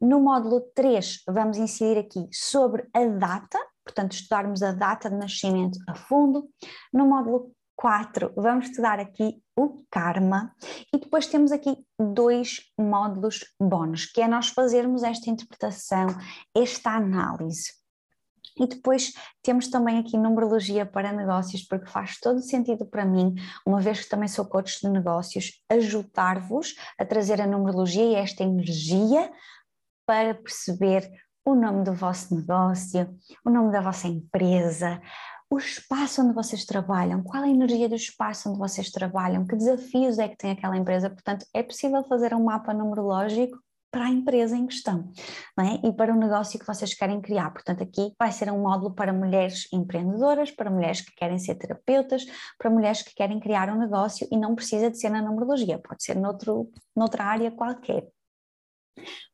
No 0.00 0.20
módulo 0.20 0.60
3, 0.74 1.22
vamos 1.28 1.56
incidir 1.56 1.98
aqui 1.98 2.28
sobre 2.32 2.86
a 2.92 3.06
data, 3.06 3.58
portanto, 3.82 4.12
estudarmos 4.12 4.62
a 4.62 4.72
data 4.72 5.08
de 5.08 5.16
nascimento 5.16 5.78
a 5.88 5.94
fundo. 5.94 6.46
No 6.92 7.06
módulo 7.06 7.55
4, 7.76 8.32
vamos 8.36 8.66
estudar 8.66 8.98
aqui 8.98 9.40
o 9.56 9.84
karma 9.90 10.54
e 10.92 10.98
depois 10.98 11.26
temos 11.26 11.52
aqui 11.52 11.76
dois 11.98 12.60
módulos 12.78 13.44
bónus, 13.60 14.06
que 14.06 14.20
é 14.20 14.28
nós 14.28 14.48
fazermos 14.48 15.02
esta 15.02 15.30
interpretação, 15.30 16.06
esta 16.54 16.90
análise. 16.90 17.72
E 18.58 18.66
depois 18.66 19.12
temos 19.42 19.68
também 19.68 19.98
aqui 19.98 20.16
numerologia 20.16 20.86
para 20.86 21.12
negócios, 21.12 21.62
porque 21.62 21.90
faz 21.90 22.18
todo 22.18 22.40
sentido 22.40 22.86
para 22.86 23.04
mim, 23.04 23.34
uma 23.66 23.80
vez 23.80 24.00
que 24.00 24.08
também 24.08 24.28
sou 24.28 24.46
coach 24.46 24.80
de 24.80 24.88
negócios, 24.88 25.62
ajudar-vos 25.70 26.74
a 26.98 27.04
trazer 27.04 27.40
a 27.40 27.46
numerologia 27.46 28.04
e 28.04 28.14
esta 28.14 28.42
energia 28.42 29.30
para 30.06 30.34
perceber 30.34 31.10
o 31.44 31.54
nome 31.54 31.84
do 31.84 31.92
vosso 31.92 32.34
negócio, 32.34 33.14
o 33.44 33.50
nome 33.50 33.70
da 33.70 33.80
vossa 33.80 34.08
empresa, 34.08 35.00
o 35.50 35.58
espaço 35.58 36.22
onde 36.22 36.34
vocês 36.34 36.64
trabalham, 36.64 37.22
qual 37.22 37.42
a 37.42 37.48
energia 37.48 37.88
do 37.88 37.94
espaço 37.94 38.48
onde 38.48 38.58
vocês 38.58 38.90
trabalham, 38.90 39.46
que 39.46 39.56
desafios 39.56 40.18
é 40.18 40.28
que 40.28 40.36
tem 40.36 40.50
aquela 40.50 40.76
empresa. 40.76 41.08
Portanto, 41.08 41.46
é 41.54 41.62
possível 41.62 42.02
fazer 42.04 42.34
um 42.34 42.44
mapa 42.44 42.74
numerológico 42.74 43.58
para 43.90 44.06
a 44.06 44.10
empresa 44.10 44.56
em 44.56 44.66
questão 44.66 45.10
é? 45.58 45.86
e 45.86 45.92
para 45.92 46.12
o 46.12 46.18
negócio 46.18 46.58
que 46.58 46.66
vocês 46.66 46.92
querem 46.92 47.20
criar. 47.20 47.50
Portanto, 47.50 47.82
aqui 47.82 48.12
vai 48.18 48.30
ser 48.32 48.50
um 48.50 48.60
módulo 48.60 48.94
para 48.94 49.12
mulheres 49.12 49.68
empreendedoras, 49.72 50.50
para 50.50 50.70
mulheres 50.70 51.00
que 51.00 51.14
querem 51.14 51.38
ser 51.38 51.54
terapeutas, 51.54 52.26
para 52.58 52.68
mulheres 52.68 53.02
que 53.02 53.14
querem 53.14 53.40
criar 53.40 53.70
um 53.70 53.78
negócio 53.78 54.26
e 54.30 54.36
não 54.36 54.54
precisa 54.54 54.90
de 54.90 54.98
ser 54.98 55.08
na 55.08 55.22
numerologia, 55.22 55.78
pode 55.78 56.02
ser 56.02 56.16
noutro, 56.16 56.70
noutra 56.94 57.24
área 57.24 57.50
qualquer. 57.50 58.06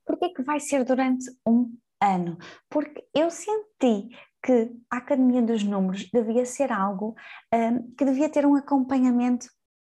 Porquê 0.04 0.28
que 0.28 0.42
vai 0.42 0.60
ser 0.60 0.84
durante 0.84 1.24
um 1.46 1.74
ano? 2.00 2.36
Porque 2.68 3.04
eu 3.14 3.30
senti 3.30 4.10
que 4.42 4.72
a 4.90 4.96
Academia 4.96 5.42
dos 5.42 5.62
Números 5.62 6.08
devia 6.12 6.44
ser 6.44 6.72
algo 6.72 7.14
um, 7.54 7.94
que 7.96 8.04
devia 8.04 8.28
ter 8.28 8.44
um 8.44 8.56
acompanhamento 8.56 9.46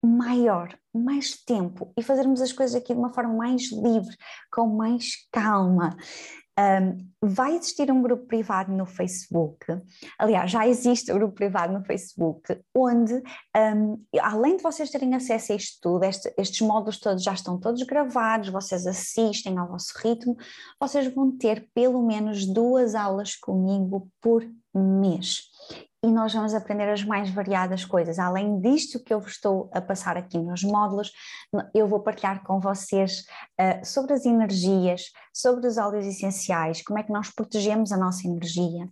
maior, 0.05 0.77
mais 0.93 1.43
tempo 1.43 1.91
e 1.97 2.03
fazermos 2.03 2.41
as 2.41 2.51
coisas 2.51 2.75
aqui 2.75 2.93
de 2.93 2.99
uma 2.99 3.13
forma 3.13 3.34
mais 3.34 3.71
livre, 3.71 4.15
com 4.51 4.67
mais 4.67 5.27
calma. 5.31 5.97
Um, 6.57 7.11
vai 7.21 7.57
existir 7.57 7.91
um 7.91 8.01
grupo 8.01 8.27
privado 8.27 8.71
no 8.71 8.85
Facebook, 8.85 9.65
aliás, 10.17 10.49
já 10.49 10.65
existe 10.65 11.11
um 11.11 11.15
grupo 11.15 11.35
privado 11.35 11.73
no 11.73 11.83
Facebook, 11.83 12.61
onde, 12.73 13.13
um, 13.75 14.01
além 14.21 14.55
de 14.55 14.63
vocês 14.63 14.89
terem 14.89 15.13
acesso 15.13 15.51
a 15.51 15.55
isto 15.55 15.79
tudo, 15.81 16.05
este, 16.05 16.33
estes 16.37 16.61
módulos 16.61 16.97
todos 16.97 17.23
já 17.23 17.33
estão 17.33 17.59
todos 17.59 17.83
gravados, 17.83 18.49
vocês 18.49 18.87
assistem 18.87 19.57
ao 19.57 19.67
vosso 19.67 19.91
ritmo, 19.97 20.37
vocês 20.79 21.13
vão 21.13 21.29
ter 21.37 21.67
pelo 21.73 22.01
menos 22.01 22.45
duas 22.45 22.95
aulas 22.95 23.35
comigo 23.35 24.07
por 24.21 24.45
mês 24.73 25.41
e 26.05 26.11
nós 26.11 26.31
vamos 26.33 26.53
aprender 26.53 26.87
as 26.87 27.03
mais 27.03 27.31
variadas 27.31 27.83
coisas. 27.83 28.19
Além 28.19 28.59
disto 28.59 29.03
que 29.03 29.11
eu 29.11 29.19
vos 29.19 29.31
estou 29.31 29.71
a 29.73 29.81
passar 29.81 30.15
aqui 30.15 30.37
nos 30.37 30.63
módulos, 30.63 31.11
eu 31.73 31.87
vou 31.87 31.99
partilhar 31.99 32.43
com 32.43 32.59
vocês 32.59 33.25
uh, 33.59 33.83
sobre 33.83 34.13
as 34.13 34.23
energias, 34.23 35.11
sobre 35.33 35.65
os 35.65 35.77
óleos 35.77 36.05
essenciais, 36.05 36.83
como 36.83 36.99
é 36.99 37.03
que 37.03 37.11
nós 37.11 37.31
protegemos 37.31 37.91
a 37.91 37.97
nossa 37.97 38.27
energia, 38.27 38.87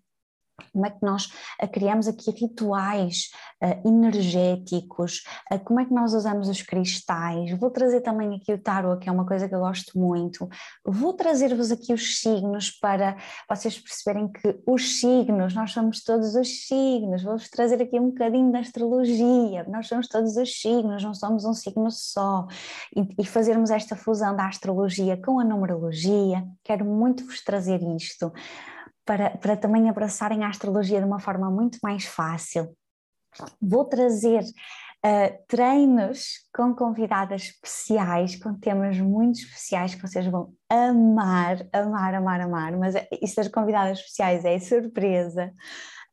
como 0.71 0.85
é 0.85 0.89
que 0.89 1.03
nós 1.03 1.25
uh, 1.61 1.67
criamos 1.71 2.07
aqui 2.07 2.31
rituais 2.31 3.29
uh, 3.63 3.87
energéticos, 3.87 5.23
uh, 5.51 5.59
como 5.63 5.79
é 5.79 5.85
que 5.85 5.93
nós 5.93 6.13
usamos 6.13 6.47
os 6.47 6.61
cristais. 6.61 7.57
Vou 7.57 7.69
trazer 7.71 8.01
também 8.01 8.35
aqui 8.35 8.53
o 8.53 8.61
tarot, 8.61 8.99
que 8.99 9.09
é 9.09 9.11
uma 9.11 9.25
coisa 9.25 9.47
que 9.47 9.55
eu 9.55 9.59
gosto 9.59 9.97
muito. 9.97 10.47
Vou 10.85 11.13
trazer-vos 11.13 11.71
aqui 11.71 11.93
os 11.93 12.19
signos 12.19 12.71
para 12.71 13.17
vocês 13.49 13.79
perceberem 13.79 14.31
que 14.31 14.59
os 14.65 14.99
signos, 14.99 15.53
nós 15.53 15.71
somos 15.71 16.03
todos 16.03 16.35
os 16.35 16.67
signos. 16.67 17.23
Vou-vos 17.23 17.49
trazer 17.49 17.81
aqui 17.81 17.99
um 17.99 18.09
bocadinho 18.09 18.51
da 18.51 18.59
astrologia. 18.59 19.65
Nós 19.67 19.87
somos 19.87 20.07
todos 20.07 20.37
os 20.37 20.61
signos, 20.61 21.03
não 21.03 21.13
somos 21.13 21.45
um 21.45 21.53
signo 21.53 21.89
só. 21.91 22.47
E, 22.95 23.21
e 23.21 23.25
fazermos 23.25 23.69
esta 23.69 23.95
fusão 23.95 24.35
da 24.35 24.47
astrologia 24.47 25.17
com 25.17 25.39
a 25.39 25.43
numerologia. 25.43 26.45
Quero 26.63 26.85
muito 26.85 27.25
vos 27.25 27.43
trazer 27.43 27.81
isto 27.95 28.31
para, 29.05 29.31
para 29.31 29.57
também 29.57 29.89
abraçarem 29.89 30.43
a 30.43 30.49
astrologia 30.49 30.99
de 30.99 31.05
uma 31.05 31.19
forma 31.19 31.49
muito 31.49 31.77
mais 31.83 32.05
fácil. 32.05 32.75
Vou 33.61 33.85
trazer 33.85 34.43
uh, 34.43 35.45
treinos 35.47 36.47
com 36.55 36.73
convidadas 36.73 37.43
especiais, 37.43 38.35
com 38.35 38.53
temas 38.53 38.97
muito 38.99 39.39
especiais 39.39 39.95
que 39.95 40.01
vocês 40.01 40.25
vão 40.27 40.53
amar, 40.69 41.67
amar, 41.73 42.15
amar, 42.15 42.41
amar, 42.41 42.77
mas 42.77 42.95
isso 43.21 43.35
das 43.35 43.47
convidadas 43.47 43.99
especiais 43.99 44.45
é 44.45 44.59
surpresa. 44.59 45.51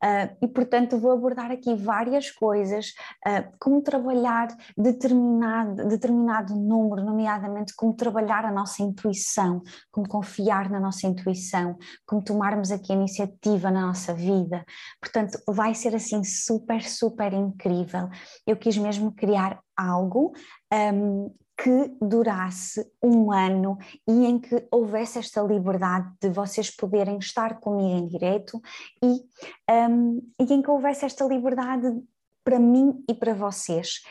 Uh, 0.02 0.36
e, 0.42 0.48
portanto, 0.48 0.98
vou 0.98 1.12
abordar 1.12 1.50
aqui 1.50 1.74
várias 1.74 2.30
coisas, 2.30 2.94
uh, 3.26 3.52
como 3.60 3.82
trabalhar 3.82 4.48
determinado, 4.76 5.88
determinado 5.88 6.54
número, 6.54 7.04
nomeadamente 7.04 7.74
como 7.76 7.94
trabalhar 7.94 8.44
a 8.44 8.50
nossa 8.50 8.82
intuição, 8.82 9.62
como 9.90 10.08
confiar 10.08 10.70
na 10.70 10.80
nossa 10.80 11.06
intuição, 11.06 11.76
como 12.06 12.22
tomarmos 12.22 12.70
aqui 12.70 12.92
a 12.92 12.96
iniciativa 12.96 13.70
na 13.70 13.86
nossa 13.86 14.14
vida. 14.14 14.64
Portanto, 15.00 15.38
vai 15.46 15.74
ser 15.74 15.94
assim 15.94 16.24
super, 16.24 16.82
super 16.82 17.32
incrível. 17.32 18.08
Eu 18.46 18.56
quis 18.56 18.76
mesmo 18.78 19.12
criar 19.12 19.60
algo 19.76 20.32
um, 20.72 21.34
que 21.62 21.94
durasse 22.01 22.90
um 23.03 23.31
ano 23.31 23.77
e 24.09 24.25
em 24.25 24.38
que 24.38 24.66
houvesse 24.70 25.18
esta 25.18 25.42
liberdade 25.42 26.11
de 26.20 26.31
vocês 26.31 26.70
poderem 26.75 27.18
estar 27.18 27.61
comigo 27.61 27.99
em 27.99 28.07
direto 28.07 28.61
e, 29.03 29.20
um, 29.70 30.18
e 30.40 30.55
em 30.55 30.62
que 30.62 30.70
houvesse 30.70 31.05
esta 31.05 31.25
liberdade 31.27 31.87
para 32.42 32.59
mim 32.59 33.05
e 33.09 33.14
para 33.14 33.35
vocês. 33.35 34.03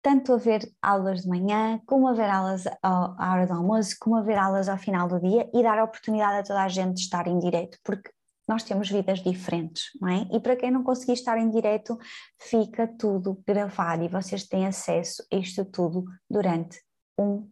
Tanto 0.00 0.32
a 0.32 0.36
ver 0.36 0.62
aulas 0.80 1.22
de 1.22 1.28
manhã, 1.28 1.80
como 1.86 2.08
a 2.08 2.14
ver 2.14 2.28
aulas 2.28 2.64
à 2.82 3.32
hora 3.32 3.46
do 3.46 3.52
almoço, 3.52 3.96
como 4.00 4.16
a 4.16 4.22
ver 4.22 4.38
aulas 4.38 4.68
ao 4.68 4.78
final 4.78 5.06
do 5.06 5.20
dia 5.20 5.48
e 5.54 5.62
dar 5.62 5.78
a 5.78 5.84
oportunidade 5.84 6.38
a 6.38 6.42
toda 6.42 6.62
a 6.62 6.68
gente 6.68 6.94
de 6.94 7.00
estar 7.02 7.26
em 7.28 7.38
direto, 7.38 7.78
porque 7.84 8.10
nós 8.48 8.62
temos 8.62 8.90
vidas 8.90 9.22
diferentes, 9.22 9.84
não 10.00 10.08
é? 10.08 10.28
E 10.32 10.40
para 10.40 10.56
quem 10.56 10.70
não 10.70 10.82
conseguir 10.82 11.12
estar 11.12 11.38
em 11.38 11.50
direto, 11.50 11.98
fica 12.40 12.86
tudo 12.86 13.40
gravado 13.46 14.02
e 14.04 14.08
vocês 14.08 14.46
têm 14.46 14.66
acesso 14.66 15.24
a 15.32 15.36
isto 15.36 15.64
tudo 15.64 16.04
durante 16.28 16.80
um 17.18 17.48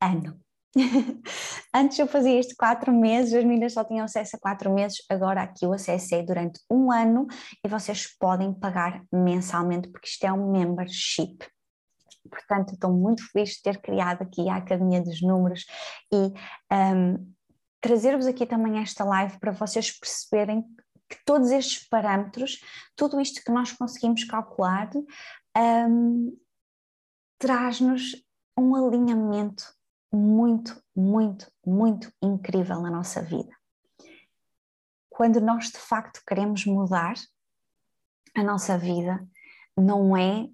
ano. 0.00 0.38
Antes 1.74 1.98
eu 1.98 2.06
fazia 2.06 2.38
isto 2.38 2.54
quatro 2.56 2.92
meses, 2.92 3.32
as 3.32 3.44
meninas 3.44 3.72
só 3.72 3.82
tinham 3.82 4.04
acesso 4.04 4.36
a 4.36 4.38
quatro 4.38 4.72
meses, 4.72 4.98
agora 5.08 5.42
aqui 5.42 5.66
o 5.66 5.72
acesso 5.72 6.14
é 6.14 6.22
durante 6.22 6.60
um 6.70 6.92
ano 6.92 7.26
e 7.64 7.68
vocês 7.68 8.06
podem 8.18 8.52
pagar 8.52 9.02
mensalmente, 9.12 9.88
porque 9.88 10.08
isto 10.08 10.24
é 10.24 10.32
um 10.32 10.52
membership. 10.52 11.38
Portanto, 12.28 12.74
estou 12.74 12.92
muito 12.92 13.22
feliz 13.30 13.50
de 13.50 13.62
ter 13.62 13.80
criado 13.80 14.22
aqui 14.22 14.48
a 14.48 14.56
Academia 14.56 15.00
dos 15.00 15.22
Números 15.22 15.64
e 16.12 16.32
um, 16.72 17.35
trazer-vos 17.80 18.26
aqui 18.26 18.46
também 18.46 18.78
esta 18.78 19.04
live 19.04 19.38
para 19.38 19.52
vocês 19.52 19.90
perceberem 19.90 20.62
que 21.08 21.24
todos 21.24 21.50
estes 21.50 21.88
parâmetros, 21.88 22.60
tudo 22.96 23.20
isto 23.20 23.42
que 23.44 23.52
nós 23.52 23.72
conseguimos 23.72 24.24
calcular, 24.24 24.90
um, 25.56 26.36
traz-nos 27.38 28.16
um 28.58 28.74
alinhamento 28.74 29.64
muito, 30.12 30.82
muito, 30.94 31.50
muito 31.64 32.12
incrível 32.22 32.80
na 32.80 32.90
nossa 32.90 33.22
vida. 33.22 33.54
Quando 35.08 35.40
nós 35.40 35.70
de 35.70 35.78
facto 35.78 36.22
queremos 36.26 36.64
mudar 36.66 37.14
a 38.34 38.42
nossa 38.42 38.76
vida, 38.76 39.26
não 39.76 40.16
é 40.16 40.48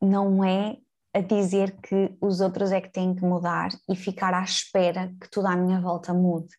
não 0.00 0.44
é 0.44 0.76
a 1.14 1.20
dizer 1.20 1.76
que 1.80 2.12
os 2.20 2.40
outros 2.40 2.72
é 2.72 2.80
que 2.80 2.90
têm 2.90 3.14
que 3.14 3.22
mudar 3.22 3.70
e 3.88 3.94
ficar 3.94 4.34
à 4.34 4.42
espera 4.42 5.14
que 5.20 5.30
tudo 5.30 5.46
à 5.46 5.54
minha 5.54 5.80
volta 5.80 6.12
mude 6.12 6.52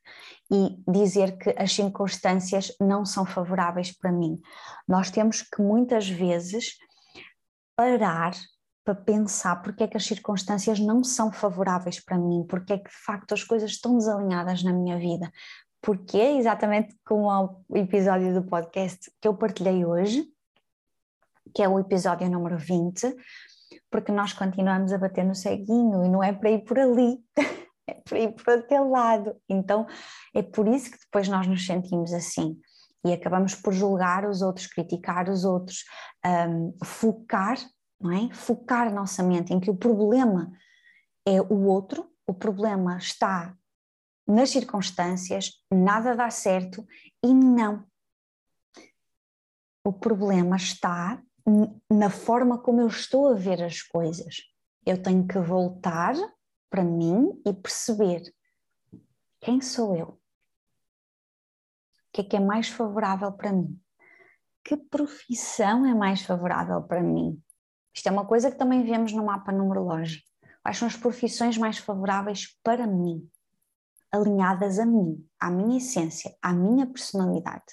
e 0.50 0.82
dizer 0.90 1.38
que 1.38 1.54
as 1.58 1.74
circunstâncias 1.74 2.72
não 2.80 3.06
são 3.06 3.26
favoráveis 3.26 3.92
para 3.92 4.14
mim. 4.14 4.40
Nós 4.88 5.12
temos 5.12 5.42
que 5.42 5.62
muitas 5.62 6.08
vezes 6.08 6.78
parar 7.76 8.32
para 8.86 8.96
pensar 8.96 9.62
porque 9.62 9.84
é 9.84 9.88
que 9.88 9.98
as 9.98 10.06
circunstâncias 10.06 10.80
não 10.80 11.04
são 11.04 11.34
favoráveis 11.34 12.00
para 12.00 12.18
mim, 12.18 12.46
porque 12.48 12.74
é 12.74 12.78
que 12.78 12.90
de 12.90 13.04
facto 13.04 13.34
as 13.34 13.44
coisas 13.44 13.72
estão 13.72 13.98
desalinhadas 13.98 14.64
na 14.64 14.72
minha 14.72 14.98
vida. 14.98 15.30
Porque 15.82 16.18
é 16.18 16.38
exatamente 16.38 16.96
como 17.04 17.28
o 17.68 17.78
episódio 17.78 18.34
do 18.34 18.48
podcast 18.48 19.12
que 19.20 19.28
eu 19.28 19.36
partilhei 19.36 19.84
hoje, 19.84 20.26
que 21.54 21.62
é 21.62 21.68
o 21.68 21.78
episódio 21.80 22.30
número 22.30 22.58
20, 22.58 23.16
porque 23.90 24.12
nós 24.12 24.34
continuamos 24.34 24.92
a 24.94 24.98
bater 24.98 25.24
no 25.24 25.36
ceguinho 25.36 26.04
e 26.06 26.10
não 26.10 26.24
é 26.24 26.34
para 26.34 26.52
ir 26.52 26.64
por 26.64 26.78
ali, 26.80 27.18
é 27.88 27.94
para 27.94 28.20
ir 28.20 28.34
por 28.34 28.54
aquele 28.54 28.90
lado. 28.90 29.36
Então 29.50 29.86
é 30.34 30.42
por 30.42 30.68
isso 30.68 30.92
que 30.92 30.98
depois 31.00 31.28
nós 31.28 31.48
nos 31.48 31.66
sentimos 31.66 32.14
assim 32.14 32.60
e 33.06 33.14
acabamos 33.14 33.54
por 33.54 33.72
julgar 33.72 34.28
os 34.28 34.42
outros, 34.42 34.66
criticar 34.66 35.30
os 35.30 35.46
outros, 35.46 35.84
um, 36.26 36.76
focar, 36.84 37.58
não 38.02 38.12
é? 38.12 38.34
Focar 38.34 38.88
a 38.88 38.92
nossa 38.92 39.22
mente 39.22 39.54
em 39.54 39.60
que 39.60 39.70
o 39.70 39.78
problema 39.78 40.52
é 41.24 41.40
o 41.40 41.66
outro, 41.66 42.10
o 42.26 42.34
problema 42.34 42.98
está 42.98 43.56
nas 44.28 44.50
circunstâncias, 44.50 45.52
nada 45.72 46.16
dá 46.16 46.32
certo 46.32 46.84
e 47.24 47.32
não. 47.32 47.86
O 49.84 49.94
problema 49.94 50.56
está 50.56 51.22
na 51.90 52.10
forma 52.10 52.58
como 52.58 52.82
eu 52.82 52.88
estou 52.88 53.30
a 53.30 53.36
ver 53.36 53.62
as 53.62 53.82
coisas. 53.82 54.38
Eu 54.86 55.02
tenho 55.02 55.28
que 55.28 55.40
voltar 55.40 56.16
para 56.70 56.84
mim 56.84 57.42
e 57.46 57.54
perceber 57.54 58.22
quem 59.40 59.62
sou 59.62 59.96
eu. 59.96 60.08
O 60.08 60.20
que 62.14 62.22
é 62.22 62.24
que 62.24 62.36
é 62.36 62.40
mais 62.40 62.70
favorável 62.70 63.32
para 63.32 63.52
mim? 63.52 63.80
Que 64.64 64.76
profissão 64.76 65.86
é 65.86 65.94
mais 65.94 66.24
favorável 66.24 66.82
para 66.82 67.02
mim? 67.02 67.40
Isto 67.94 68.08
é 68.10 68.12
uma 68.12 68.26
coisa 68.26 68.50
que 68.50 68.58
também 68.58 68.84
vemos 68.84 69.14
no 69.14 69.26
mapa 69.26 69.52
numerológico. 69.52 70.28
Quais 70.64 70.78
são 70.78 70.88
as 70.88 70.98
profissões 70.98 71.58
mais 71.58 71.78
favoráveis 71.78 72.60
para 72.64 72.88
mim? 72.88 73.30
Alinhadas 74.12 74.80
a 74.80 74.86
mim, 74.86 75.24
à 75.40 75.52
minha 75.52 75.78
essência, 75.78 76.36
à 76.42 76.52
minha 76.52 76.88
personalidade. 76.88 77.66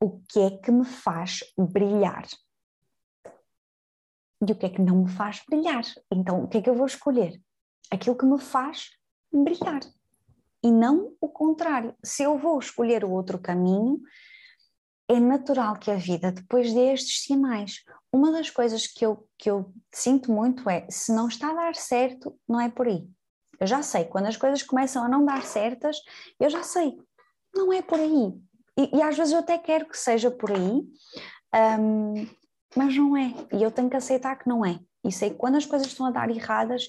O 0.00 0.20
que 0.20 0.40
é 0.40 0.50
que 0.50 0.70
me 0.70 0.84
faz 0.84 1.40
brilhar? 1.58 2.24
E 4.50 4.52
o 4.52 4.56
que 4.56 4.66
é 4.66 4.70
que 4.70 4.82
não 4.82 5.04
me 5.04 5.10
faz 5.10 5.42
brilhar. 5.48 5.84
Então, 6.10 6.44
o 6.44 6.48
que 6.48 6.58
é 6.58 6.62
que 6.62 6.70
eu 6.70 6.74
vou 6.74 6.86
escolher? 6.86 7.40
Aquilo 7.90 8.16
que 8.16 8.26
me 8.26 8.38
faz 8.38 8.90
brilhar 9.32 9.80
e 10.62 10.70
não 10.70 11.14
o 11.20 11.28
contrário. 11.28 11.94
Se 12.02 12.22
eu 12.22 12.38
vou 12.38 12.58
escolher 12.58 13.04
o 13.04 13.10
outro 13.10 13.38
caminho, 13.38 14.00
é 15.08 15.20
natural 15.20 15.76
que 15.76 15.90
a 15.90 15.96
vida 15.96 16.32
depois 16.32 16.72
dê 16.72 16.92
estes 16.92 17.24
sinais. 17.24 17.84
Uma 18.10 18.32
das 18.32 18.48
coisas 18.48 18.86
que 18.86 19.04
eu, 19.04 19.28
que 19.36 19.50
eu 19.50 19.70
sinto 19.92 20.32
muito 20.32 20.68
é: 20.70 20.86
se 20.88 21.12
não 21.12 21.28
está 21.28 21.50
a 21.50 21.54
dar 21.54 21.74
certo, 21.74 22.34
não 22.48 22.58
é 22.58 22.70
por 22.70 22.88
aí. 22.88 23.06
Eu 23.60 23.66
já 23.66 23.82
sei, 23.82 24.06
quando 24.06 24.26
as 24.26 24.36
coisas 24.36 24.62
começam 24.62 25.04
a 25.04 25.08
não 25.08 25.24
dar 25.24 25.42
certas, 25.42 25.98
eu 26.40 26.48
já 26.48 26.62
sei, 26.62 26.96
não 27.54 27.72
é 27.72 27.82
por 27.82 28.00
aí. 28.00 28.34
E, 28.76 28.96
e 28.96 29.02
às 29.02 29.16
vezes 29.16 29.32
eu 29.32 29.40
até 29.40 29.58
quero 29.58 29.86
que 29.86 29.96
seja 29.96 30.30
por 30.30 30.50
aí, 30.50 30.82
um, 31.80 32.26
mas 32.76 32.96
não 32.96 33.16
é. 33.16 33.32
E 33.52 33.62
eu 33.62 33.70
tenho 33.70 33.90
que 33.90 33.96
aceitar 33.96 34.36
que 34.36 34.48
não 34.48 34.64
é. 34.64 34.78
E 35.04 35.12
sei 35.12 35.30
que 35.30 35.36
quando 35.36 35.56
as 35.56 35.66
coisas 35.66 35.88
estão 35.88 36.06
a 36.06 36.10
dar 36.10 36.30
erradas, 36.30 36.88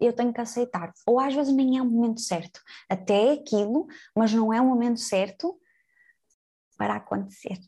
eu 0.00 0.12
tenho 0.12 0.32
que 0.32 0.40
aceitar. 0.40 0.92
Ou 1.06 1.18
às 1.18 1.34
vezes 1.34 1.52
nem 1.52 1.78
é 1.78 1.82
o 1.82 1.86
momento 1.86 2.20
certo. 2.20 2.60
Até 2.88 3.28
é 3.28 3.32
aquilo, 3.32 3.86
mas 4.16 4.32
não 4.32 4.52
é 4.52 4.60
o 4.60 4.66
momento 4.66 5.00
certo 5.00 5.58
para 6.76 6.96
acontecer. 6.96 7.58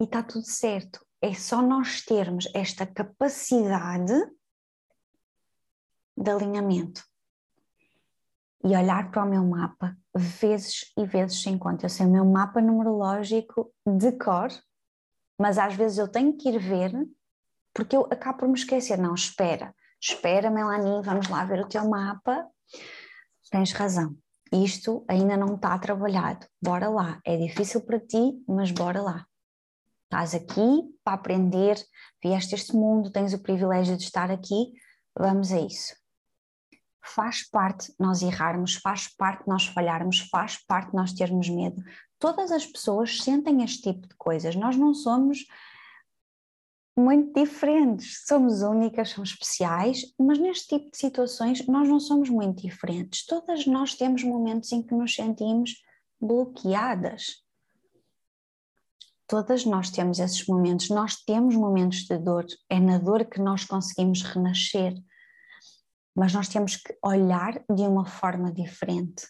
E 0.00 0.04
está 0.04 0.22
tudo 0.22 0.46
certo. 0.46 1.04
É 1.22 1.34
só 1.34 1.60
nós 1.60 2.02
termos 2.02 2.48
esta 2.54 2.86
capacidade 2.86 4.14
de 6.16 6.30
alinhamento 6.30 7.04
e 8.64 8.68
olhar 8.68 9.10
para 9.10 9.24
o 9.24 9.28
meu 9.28 9.44
mapa 9.44 9.96
vezes 10.14 10.92
e 10.96 11.04
vezes 11.04 11.42
sem 11.42 11.58
conta. 11.58 11.86
Eu 11.86 11.90
sei 11.90 12.06
o 12.06 12.10
meu 12.10 12.24
mapa 12.24 12.60
numerológico 12.60 13.72
de 13.86 14.12
cor 14.12 14.50
mas 15.40 15.56
às 15.56 15.74
vezes 15.74 15.96
eu 15.96 16.06
tenho 16.06 16.36
que 16.36 16.50
ir 16.50 16.58
ver 16.58 16.92
porque 17.72 17.96
eu 17.96 18.06
acabo 18.10 18.40
por 18.40 18.48
me 18.48 18.58
esquecer. 18.58 18.98
Não, 18.98 19.14
espera, 19.14 19.74
espera, 19.98 20.50
Melanie, 20.50 21.02
vamos 21.02 21.28
lá 21.28 21.46
ver 21.46 21.60
o 21.60 21.68
teu 21.68 21.88
mapa. 21.88 22.46
Tens 23.50 23.72
razão, 23.72 24.14
isto 24.52 25.02
ainda 25.08 25.38
não 25.38 25.54
está 25.54 25.78
trabalhado. 25.78 26.46
Bora 26.62 26.90
lá, 26.90 27.18
é 27.24 27.38
difícil 27.38 27.80
para 27.80 27.98
ti, 27.98 28.44
mas 28.46 28.70
bora 28.70 29.00
lá. 29.00 29.26
Estás 30.04 30.34
aqui 30.34 30.82
para 31.02 31.14
aprender, 31.14 31.82
vieste 32.22 32.54
este 32.54 32.74
mundo, 32.74 33.10
tens 33.10 33.32
o 33.32 33.42
privilégio 33.42 33.96
de 33.96 34.02
estar 34.02 34.30
aqui, 34.30 34.74
vamos 35.18 35.52
a 35.52 35.60
isso. 35.60 35.94
Faz 37.02 37.48
parte 37.48 37.94
nós 37.98 38.20
errarmos, 38.20 38.74
faz 38.74 39.08
parte 39.16 39.48
nós 39.48 39.64
falharmos, 39.64 40.20
faz 40.30 40.62
parte 40.66 40.94
nós 40.94 41.14
termos 41.14 41.48
medo, 41.48 41.82
todas 42.20 42.52
as 42.52 42.66
pessoas 42.66 43.22
sentem 43.22 43.64
este 43.64 43.82
tipo 43.92 44.06
de 44.06 44.14
coisas. 44.14 44.54
Nós 44.54 44.76
não 44.76 44.94
somos 44.94 45.46
muito 46.96 47.32
diferentes, 47.40 48.24
somos 48.26 48.60
únicas, 48.60 49.08
somos 49.08 49.30
especiais, 49.30 50.02
mas 50.18 50.38
neste 50.38 50.68
tipo 50.68 50.90
de 50.90 50.98
situações 50.98 51.66
nós 51.66 51.88
não 51.88 51.98
somos 51.98 52.28
muito 52.28 52.62
diferentes. 52.62 53.24
Todas 53.24 53.66
nós 53.66 53.94
temos 53.94 54.22
momentos 54.22 54.70
em 54.70 54.82
que 54.82 54.94
nos 54.94 55.14
sentimos 55.14 55.82
bloqueadas. 56.20 57.42
Todas 59.26 59.64
nós 59.64 59.90
temos 59.90 60.18
esses 60.18 60.46
momentos, 60.46 60.90
nós 60.90 61.16
temos 61.16 61.56
momentos 61.56 62.04
de 62.04 62.18
dor, 62.18 62.44
é 62.68 62.78
na 62.78 62.98
dor 62.98 63.24
que 63.24 63.40
nós 63.40 63.64
conseguimos 63.64 64.22
renascer, 64.22 64.92
mas 66.14 66.34
nós 66.34 66.48
temos 66.48 66.76
que 66.76 66.98
olhar 67.02 67.64
de 67.70 67.82
uma 67.82 68.04
forma 68.04 68.52
diferente. 68.52 69.26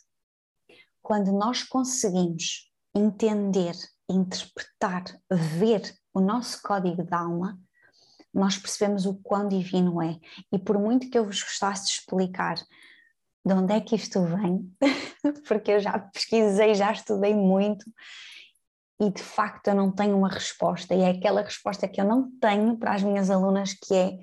Quando 1.02 1.30
nós 1.30 1.62
conseguimos 1.62 2.69
entender, 2.94 3.74
interpretar, 4.08 5.04
ver 5.30 5.82
o 6.12 6.20
nosso 6.20 6.60
código 6.62 7.04
de 7.04 7.14
alma, 7.14 7.58
nós 8.32 8.56
percebemos 8.56 9.06
o 9.06 9.14
quão 9.22 9.48
divino 9.48 10.02
é. 10.02 10.18
E 10.52 10.58
por 10.58 10.78
muito 10.78 11.10
que 11.10 11.18
eu 11.18 11.24
vos 11.24 11.42
gostasse 11.42 11.86
de 11.86 11.92
explicar 11.92 12.56
de 13.44 13.54
onde 13.54 13.72
é 13.72 13.80
que 13.80 13.96
isto 13.96 14.22
vem, 14.22 14.70
porque 15.48 15.72
eu 15.72 15.80
já 15.80 15.98
pesquisei, 15.98 16.74
já 16.74 16.92
estudei 16.92 17.34
muito 17.34 17.84
e 19.00 19.10
de 19.10 19.22
facto 19.22 19.68
eu 19.68 19.74
não 19.74 19.90
tenho 19.90 20.16
uma 20.16 20.28
resposta, 20.28 20.94
e 20.94 21.00
é 21.00 21.10
aquela 21.10 21.40
resposta 21.40 21.88
que 21.88 21.98
eu 21.98 22.04
não 22.04 22.30
tenho 22.38 22.76
para 22.76 22.92
as 22.92 23.02
minhas 23.02 23.30
alunas 23.30 23.72
que 23.72 23.94
é 23.94 24.18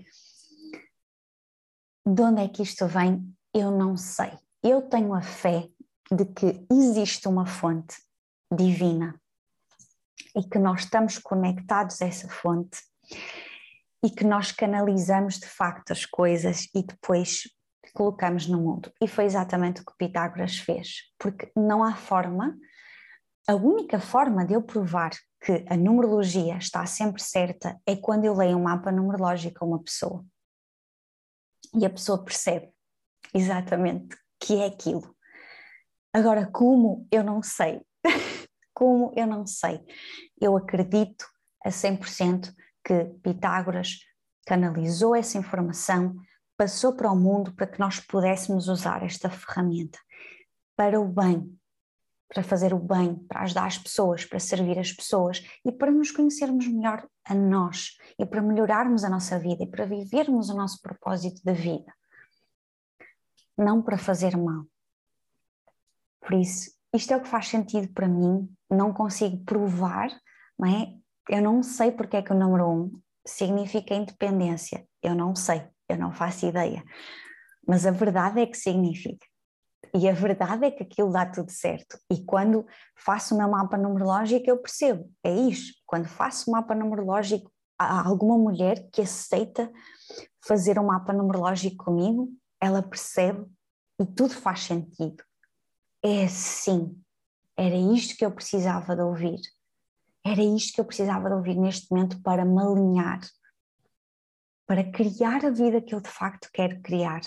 de 2.06 2.22
onde 2.22 2.42
é 2.44 2.48
que 2.48 2.62
isto 2.62 2.88
vem? 2.88 3.28
Eu 3.54 3.72
não 3.72 3.98
sei. 3.98 4.32
Eu 4.64 4.84
tenho 4.84 5.14
a 5.14 5.22
fé 5.22 5.68
de 6.12 6.26
que 6.26 6.66
existe 6.72 7.28
uma 7.28 7.46
fonte 7.46 7.98
divina 8.54 9.20
e 10.36 10.44
que 10.44 10.60
nós 10.60 10.82
estamos 10.82 11.18
conectados 11.18 12.02
a 12.02 12.06
essa 12.06 12.30
fonte 12.30 12.82
e 14.04 14.10
que 14.10 14.24
nós 14.24 14.52
canalizamos 14.52 15.40
de 15.40 15.48
facto 15.48 15.92
as 15.92 16.06
coisas 16.06 16.68
e 16.74 16.84
depois 16.84 17.44
colocamos 17.94 18.48
no 18.48 18.60
mundo. 18.60 18.92
E 19.02 19.08
foi 19.08 19.26
exatamente 19.26 19.82
o 19.82 19.86
que 19.86 19.98
Pitágoras 19.98 20.58
fez, 20.58 21.12
porque 21.18 21.52
não 21.56 21.84
há 21.84 21.96
forma, 21.96 22.56
a 23.48 23.56
única 23.56 24.00
forma 24.00 24.46
de 24.46 24.54
eu 24.54 24.62
provar 24.62 25.12
que 25.42 25.66
a 25.68 25.78
numerologia 25.78 26.58
está 26.58 26.86
sempre 26.86 27.22
certa 27.22 27.80
é 27.86 27.96
quando 27.96 28.26
eu 28.26 28.36
leio 28.36 28.58
um 28.58 28.64
mapa 28.64 28.92
numerológico 28.92 29.64
a 29.64 29.68
uma 29.68 29.82
pessoa. 29.82 30.26
E 31.74 31.86
a 31.86 31.90
pessoa 31.90 32.24
percebe 32.24 32.70
exatamente 33.34 34.18
que 34.40 34.62
é 34.62 34.68
aquilo. 34.68 35.16
Agora, 36.14 36.46
como 36.46 37.08
eu 37.12 37.24
não 37.24 37.42
sei, 37.42 37.82
como 38.78 39.12
eu 39.16 39.26
não 39.26 39.48
sei, 39.48 39.84
eu 40.40 40.56
acredito 40.56 41.26
a 41.66 41.70
100% 41.70 42.54
que 42.86 43.06
Pitágoras 43.24 44.02
canalizou 44.46 45.16
essa 45.16 45.36
informação, 45.36 46.16
passou 46.56 46.96
para 46.96 47.12
o 47.12 47.16
mundo 47.16 47.52
para 47.56 47.66
que 47.66 47.80
nós 47.80 48.00
pudéssemos 48.00 48.68
usar 48.68 49.02
esta 49.02 49.32
ferramenta 49.32 49.98
para 50.76 51.02
o 51.02 51.08
bem, 51.08 51.60
para 52.30 52.44
fazer 52.44 52.72
o 52.72 52.78
bem, 52.78 53.16
para 53.28 53.42
ajudar 53.42 53.66
as 53.66 53.80
pessoas, 53.80 54.24
para 54.24 54.40
servir 54.40 54.78
as 54.78 54.92
pessoas 54.92 55.44
e 55.66 55.72
para 55.72 55.90
nos 55.90 56.12
conhecermos 56.12 56.68
melhor 56.68 57.04
a 57.26 57.34
nós 57.34 57.98
e 58.20 58.28
para 58.28 58.44
melhorarmos 58.44 59.04
a 59.04 59.10
nossa 59.10 59.40
vida 59.40 59.64
e 59.64 59.68
para 59.68 59.88
vivermos 59.88 60.52
o 60.52 60.56
nosso 60.56 60.80
propósito 60.84 61.42
da 61.44 61.54
vida. 61.54 61.92
Não 63.58 63.82
para 63.82 63.98
fazer 63.98 64.38
mal. 64.38 64.68
Por 66.22 66.36
isso, 66.36 66.70
isto 66.94 67.12
é 67.12 67.18
o 67.18 67.24
que 67.24 67.28
faz 67.28 67.48
sentido 67.48 67.92
para 67.92 68.08
mim, 68.08 68.48
não 68.70 68.94
consigo 68.94 69.44
provar, 69.46 70.10
não 70.58 70.68
é? 70.68 70.94
Eu 71.30 71.42
não 71.42 71.62
sei 71.62 71.92
porque 71.92 72.18
é 72.18 72.22
que 72.22 72.32
o 72.32 72.38
número 72.38 72.70
um 72.70 73.02
significa 73.26 73.94
independência, 73.94 74.88
eu 75.04 75.14
não 75.14 75.36
sei 75.36 75.70
eu 75.90 75.98
não 75.98 76.12
faço 76.12 76.46
ideia. 76.46 76.84
Mas 77.68 77.86
a 77.86 77.92
verdade 77.92 78.42
é 78.42 78.46
que 78.46 78.58
significa. 78.58 79.26
E 79.94 80.08
a 80.08 80.14
verdade 80.14 80.66
é 80.66 80.72
que 80.72 80.84
aquilo 80.84 81.12
dá 81.12 81.26
tudo 81.26 81.50
certo. 81.50 81.98
E 82.12 82.24
quando 82.24 82.66
faço 82.96 83.34
o 83.34 83.38
meu 83.38 83.50
mapa 83.50 83.78
numerológico, 83.78 84.50
eu 84.50 84.58
percebo, 84.58 85.10
é 85.24 85.34
isso. 85.34 85.74
Quando 85.86 86.08
faço 86.08 86.50
o 86.50 86.54
mapa 86.54 86.76
numerológico, 86.76 87.52
há 87.80 88.06
alguma 88.06 88.38
mulher 88.38 88.90
que 88.92 89.02
aceita 89.02 89.72
fazer 90.46 90.78
um 90.80 90.86
mapa 90.86 91.14
numerológico 91.14 91.86
comigo, 91.86 92.30
ela 92.62 92.82
percebe 92.82 93.46
e 94.00 94.06
tudo 94.06 94.34
faz 94.34 94.62
sentido. 94.62 95.24
É 96.04 96.26
assim. 96.26 97.00
Era 97.58 97.76
isto 97.76 98.16
que 98.16 98.26
eu 98.26 98.32
precisava 98.32 98.96
de 98.96 99.02
ouvir. 99.02 99.40
Era 100.26 100.42
isto 100.42 100.76
que 100.76 100.82
eu 100.82 100.86
precisava 100.86 101.30
de 101.30 101.36
ouvir 101.36 101.56
neste 101.56 101.92
momento 101.92 102.22
para 102.22 102.46
me 102.46 102.62
alinhar 102.62 103.22
para 104.68 104.84
criar 104.84 105.46
a 105.46 105.50
vida 105.50 105.82
que 105.82 105.96
eu 105.96 106.02
de 106.02 106.10
facto 106.10 106.50
quero 106.54 106.82
criar, 106.82 107.22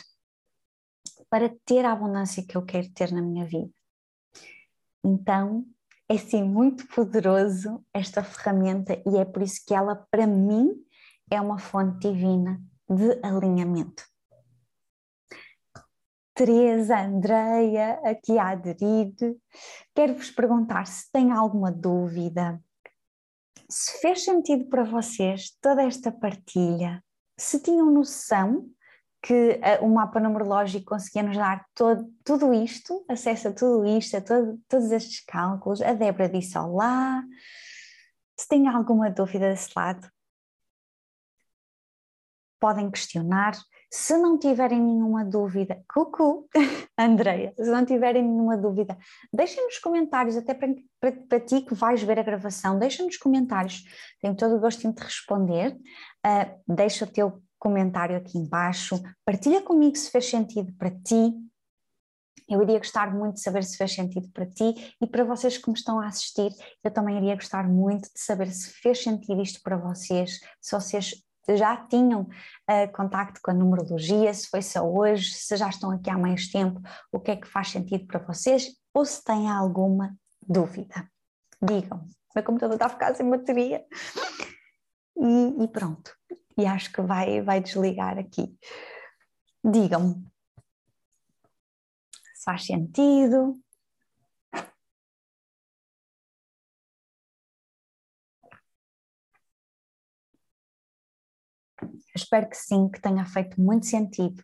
para 1.31 1.49
ter 1.65 1.87
a 1.87 1.93
abundância 1.93 2.47
que 2.47 2.55
eu 2.55 2.63
quero 2.63 2.93
ter 2.93 3.11
na 3.11 3.23
minha 3.23 3.47
vida. 3.47 3.73
Então, 5.03 5.65
é 6.07 6.19
sim 6.19 6.43
muito 6.43 6.87
poderoso 6.89 7.83
esta 7.95 8.23
ferramenta 8.23 9.03
e 9.07 9.17
é 9.17 9.25
por 9.25 9.41
isso 9.43 9.65
que 9.67 9.73
ela, 9.73 9.97
para 10.11 10.27
mim, 10.27 10.71
é 11.31 11.41
uma 11.41 11.59
fonte 11.59 12.11
divina 12.11 12.61
de 12.87 13.19
alinhamento. 13.25 14.05
Teresa, 16.41 16.99
Andreia, 16.99 18.01
aqui 18.03 18.39
a 18.39 18.53
aderir, 18.53 19.13
quero-vos 19.95 20.31
perguntar 20.31 20.87
se 20.87 21.13
tem 21.13 21.31
alguma 21.33 21.71
dúvida, 21.71 22.59
se 23.69 24.01
fez 24.01 24.25
sentido 24.25 24.65
para 24.71 24.83
vocês 24.83 25.55
toda 25.61 25.83
esta 25.83 26.11
partilha, 26.11 27.05
se 27.39 27.61
tinham 27.61 27.91
noção 27.91 28.67
que 29.23 29.61
uh, 29.83 29.85
o 29.85 29.91
mapa 29.91 30.19
numerológico 30.19 30.87
conseguia 30.87 31.25
nos 31.25 31.37
dar 31.37 31.63
todo, 31.75 32.11
tudo 32.25 32.55
isto, 32.55 33.05
acesso 33.07 33.49
a 33.49 33.53
tudo 33.53 33.85
isto, 33.85 34.17
a 34.17 34.23
todo, 34.23 34.59
todos 34.67 34.91
estes 34.93 35.23
cálculos, 35.23 35.83
a 35.83 35.93
Débora 35.93 36.27
disse 36.27 36.57
olá, 36.57 37.23
se 38.35 38.49
têm 38.49 38.67
alguma 38.67 39.11
dúvida 39.11 39.51
desse 39.51 39.69
lado, 39.77 40.11
podem 42.61 42.91
questionar, 42.91 43.57
se 43.91 44.17
não 44.17 44.39
tiverem 44.39 44.81
nenhuma 44.81 45.25
dúvida, 45.25 45.83
cucu, 45.93 46.49
Andreia, 46.97 47.53
se 47.57 47.69
não 47.69 47.85
tiverem 47.85 48.23
nenhuma 48.23 48.57
dúvida, 48.57 48.97
deixem 49.33 49.65
nos 49.65 49.79
comentários, 49.79 50.37
até 50.37 50.55
para, 50.55 50.69
para, 51.01 51.13
para 51.13 51.41
ti 51.41 51.63
que 51.63 51.75
vais 51.75 52.01
ver 52.03 52.19
a 52.19 52.23
gravação, 52.23 52.79
deixa 52.79 53.03
nos 53.03 53.17
comentários, 53.17 53.83
tenho 54.21 54.37
todo 54.37 54.57
o 54.57 54.61
gosto 54.61 54.87
em 54.87 54.93
te 54.93 55.03
responder, 55.03 55.73
uh, 56.25 56.75
deixa 56.75 57.05
o 57.05 57.09
teu 57.09 57.43
comentário 57.59 58.17
aqui 58.17 58.39
embaixo, 58.39 59.01
partilha 59.25 59.61
comigo 59.61 59.97
se 59.97 60.11
fez 60.11 60.31
sentido 60.31 60.73
para 60.75 60.91
ti, 60.91 61.35
eu 62.49 62.63
iria 62.63 62.79
gostar 62.79 63.15
muito 63.15 63.35
de 63.35 63.43
saber 63.43 63.63
se 63.63 63.77
fez 63.77 63.93
sentido 63.93 64.29
para 64.33 64.45
ti 64.45 64.95
e 65.01 65.07
para 65.07 65.25
vocês 65.25 65.57
que 65.57 65.69
me 65.69 65.77
estão 65.77 66.01
a 66.01 66.07
assistir, 66.07 66.53
eu 66.83 66.91
também 66.91 67.17
iria 67.17 67.35
gostar 67.35 67.69
muito 67.69 68.05
de 68.13 68.21
saber 68.21 68.51
se 68.51 68.71
fez 68.71 69.03
sentido 69.03 69.41
isto 69.41 69.61
para 69.63 69.77
vocês, 69.77 70.41
se 70.61 70.75
vocês 70.75 71.23
já 71.49 71.77
tinham 71.77 72.23
uh, 72.23 72.93
contacto 72.93 73.41
com 73.43 73.51
a 73.51 73.55
numerologia, 73.55 74.33
se 74.33 74.49
foi 74.49 74.63
só 74.63 74.89
hoje, 74.89 75.33
se 75.33 75.57
já 75.57 75.69
estão 75.69 75.91
aqui 75.91 76.11
há 76.11 76.19
mais 76.19 76.49
tempo, 76.49 76.81
o 77.13 77.19
que 77.19 77.31
é 77.31 77.37
que 77.37 77.49
faz 77.49 77.69
sentido 77.69 78.07
para 78.07 78.21
vocês 78.21 78.69
ou 78.93 79.05
se 79.05 79.23
têm 79.25 79.51
alguma 79.51 80.15
dúvida. 80.47 81.09
Digam, 81.63 81.99
o 81.99 82.33
meu 82.35 82.45
computador 82.45 82.75
está 82.75 82.87
a 82.87 82.91
ficar 82.91 83.15
sem 83.15 83.29
bateria. 83.29 83.85
E, 85.17 85.65
e 85.65 85.69
pronto, 85.69 86.15
e 86.57 86.65
acho 86.65 86.93
que 86.93 87.03
vai, 87.03 87.43
vai 87.43 87.61
desligar 87.61 88.19
aqui. 88.19 88.57
Digam-me 89.63 90.31
se 92.41 92.45
faz 92.45 92.65
sentido, 92.65 93.61
espero 102.15 102.49
que 102.49 102.57
sim, 102.57 102.89
que 102.89 103.01
tenha 103.01 103.25
feito 103.25 103.61
muito 103.61 103.87
sentido. 103.87 104.43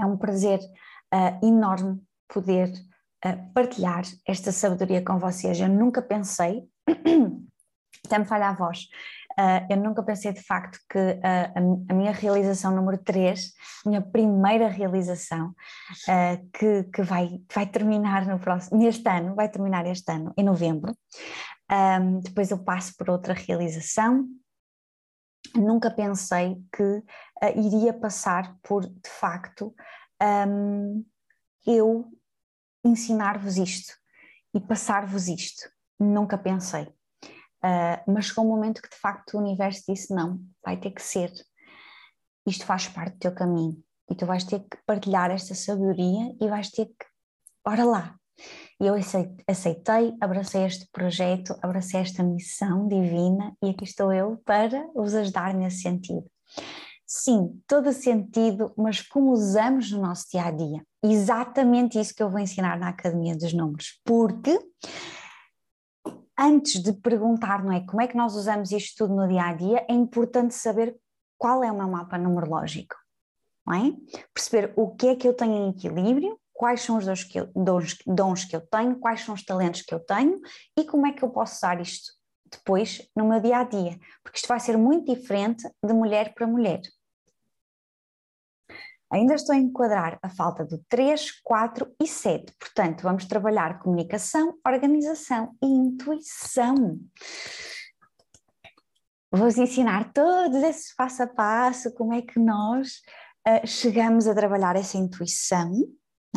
É 0.00 0.06
um 0.06 0.16
prazer 0.16 0.58
uh, 1.12 1.46
enorme 1.46 2.00
poder 2.28 2.72
uh, 3.24 3.52
partilhar 3.52 4.02
esta 4.26 4.50
sabedoria 4.50 5.04
com 5.04 5.18
vocês. 5.18 5.60
Eu 5.60 5.68
nunca 5.68 6.00
pensei, 6.00 6.64
até 8.06 8.18
me 8.18 8.24
falha 8.24 8.48
a 8.48 8.54
voz, 8.54 8.88
uh, 9.38 9.66
eu 9.70 9.76
nunca 9.76 10.02
pensei 10.02 10.32
de 10.32 10.42
facto 10.42 10.78
que 10.88 10.98
a, 10.98 11.52
a, 11.90 11.94
minha 11.94 12.12
realização 12.12 12.74
número 12.74 12.98
3, 12.98 13.52
minha 13.84 14.00
primeira 14.00 14.68
realização, 14.68 15.54
que, 16.52 16.84
que 16.84 17.02
vai, 17.02 17.40
vai 17.54 17.66
terminar 17.66 18.26
no 18.26 18.38
próximo, 18.38 18.78
neste 18.78 19.08
ano, 19.08 19.34
vai 19.34 19.48
terminar 19.48 19.86
este 19.86 20.10
ano, 20.10 20.32
em 20.36 20.44
novembro. 20.44 20.96
Um, 21.70 22.20
depois 22.20 22.50
eu 22.50 22.58
passo 22.58 22.94
por 22.98 23.08
outra 23.08 23.32
realização, 23.32 24.28
nunca 25.56 25.90
pensei 25.90 26.62
que 26.74 26.82
uh, 26.82 27.04
iria 27.56 27.92
passar 27.92 28.56
por, 28.62 28.86
de 28.86 29.10
facto, 29.10 29.74
um, 30.48 31.04
eu 31.66 32.10
ensinar-vos 32.84 33.56
isto 33.56 33.94
e 34.54 34.60
passar-vos 34.60 35.28
isto. 35.28 35.70
Nunca 35.98 36.36
pensei. 36.36 36.84
Uh, 37.64 38.12
mas 38.12 38.26
chegou 38.26 38.44
um 38.44 38.48
momento 38.48 38.82
que, 38.82 38.90
de 38.90 38.96
facto, 38.96 39.34
o 39.34 39.40
universo 39.40 39.84
disse: 39.88 40.12
não, 40.12 40.40
vai 40.64 40.76
ter 40.76 40.90
que 40.90 41.02
ser. 41.02 41.32
Isto 42.46 42.66
faz 42.66 42.88
parte 42.88 43.14
do 43.14 43.18
teu 43.18 43.34
caminho. 43.34 43.82
E 44.10 44.14
tu 44.16 44.26
vais 44.26 44.44
ter 44.44 44.60
que 44.60 44.76
partilhar 44.84 45.30
esta 45.30 45.54
sabedoria 45.54 46.36
e 46.40 46.48
vais 46.48 46.70
ter 46.70 46.86
que. 46.86 47.06
Ora 47.64 47.84
lá, 47.84 48.18
e 48.80 48.86
eu 48.86 48.94
aceitei, 49.46 50.14
abracei 50.20 50.64
este 50.64 50.88
projeto, 50.90 51.56
abracei 51.62 52.00
esta 52.00 52.22
missão 52.22 52.88
divina 52.88 53.56
e 53.62 53.70
aqui 53.70 53.84
estou 53.84 54.12
eu 54.12 54.40
para 54.44 54.86
vos 54.94 55.14
ajudar 55.14 55.54
nesse 55.54 55.82
sentido. 55.82 56.24
Sim, 57.06 57.60
todo 57.66 57.92
sentido, 57.92 58.72
mas 58.76 59.02
como 59.02 59.32
usamos 59.32 59.92
no 59.92 60.00
nosso 60.00 60.26
dia 60.30 60.44
a 60.44 60.50
dia. 60.50 60.82
Exatamente 61.04 62.00
isso 62.00 62.14
que 62.14 62.22
eu 62.22 62.30
vou 62.30 62.40
ensinar 62.40 62.78
na 62.78 62.88
Academia 62.88 63.36
dos 63.36 63.52
Números, 63.52 64.00
porque 64.04 64.58
antes 66.38 66.82
de 66.82 66.92
perguntar, 66.94 67.62
não 67.62 67.72
é, 67.72 67.80
como 67.80 68.00
é 68.00 68.08
que 68.08 68.16
nós 68.16 68.34
usamos 68.34 68.72
isto 68.72 69.04
tudo 69.04 69.14
no 69.14 69.28
dia 69.28 69.44
a 69.44 69.52
dia, 69.52 69.86
é 69.88 69.92
importante 69.92 70.54
saber 70.54 70.96
qual 71.38 71.62
é 71.62 71.70
o 71.70 71.76
meu 71.76 71.88
mapa 71.88 72.16
numerológico, 72.16 72.96
não 73.66 73.74
é? 73.74 73.92
Perceber 74.32 74.72
o 74.76 74.94
que 74.94 75.08
é 75.08 75.16
que 75.16 75.28
eu 75.28 75.34
tenho 75.34 75.54
em 75.54 75.70
equilíbrio, 75.70 76.38
quais 76.62 76.82
são 76.82 76.96
os 76.96 77.06
dons 77.06 77.24
que, 77.24 77.40
eu, 77.40 77.50
dons, 77.56 77.98
dons 78.06 78.44
que 78.44 78.54
eu 78.54 78.60
tenho, 78.60 78.94
quais 79.00 79.22
são 79.22 79.34
os 79.34 79.44
talentos 79.44 79.82
que 79.82 79.92
eu 79.92 79.98
tenho 79.98 80.40
e 80.78 80.84
como 80.84 81.08
é 81.08 81.12
que 81.12 81.24
eu 81.24 81.28
posso 81.28 81.56
usar 81.56 81.80
isto 81.80 82.12
depois 82.48 83.02
no 83.16 83.28
meu 83.28 83.40
dia 83.40 83.56
a 83.56 83.64
dia, 83.64 83.98
porque 84.22 84.38
isto 84.38 84.46
vai 84.46 84.60
ser 84.60 84.78
muito 84.78 85.12
diferente 85.12 85.68
de 85.84 85.92
mulher 85.92 86.32
para 86.32 86.46
mulher. 86.46 86.80
Ainda 89.10 89.34
estou 89.34 89.56
a 89.56 89.58
enquadrar 89.58 90.20
a 90.22 90.30
falta 90.30 90.64
do 90.64 90.78
3, 90.88 91.40
4 91.42 91.96
e 92.00 92.06
7, 92.06 92.54
portanto, 92.60 93.02
vamos 93.02 93.24
trabalhar 93.24 93.80
comunicação, 93.80 94.56
organização 94.64 95.56
e 95.60 95.66
intuição. 95.66 97.00
Vou-vos 99.32 99.58
ensinar 99.58 100.12
todos 100.12 100.62
esses 100.62 100.94
passo 100.94 101.24
a 101.24 101.26
passo, 101.26 101.92
como 101.94 102.14
é 102.14 102.22
que 102.22 102.38
nós 102.38 103.00
uh, 103.48 103.66
chegamos 103.66 104.28
a 104.28 104.34
trabalhar 104.34 104.76
essa 104.76 104.96
intuição, 104.96 105.72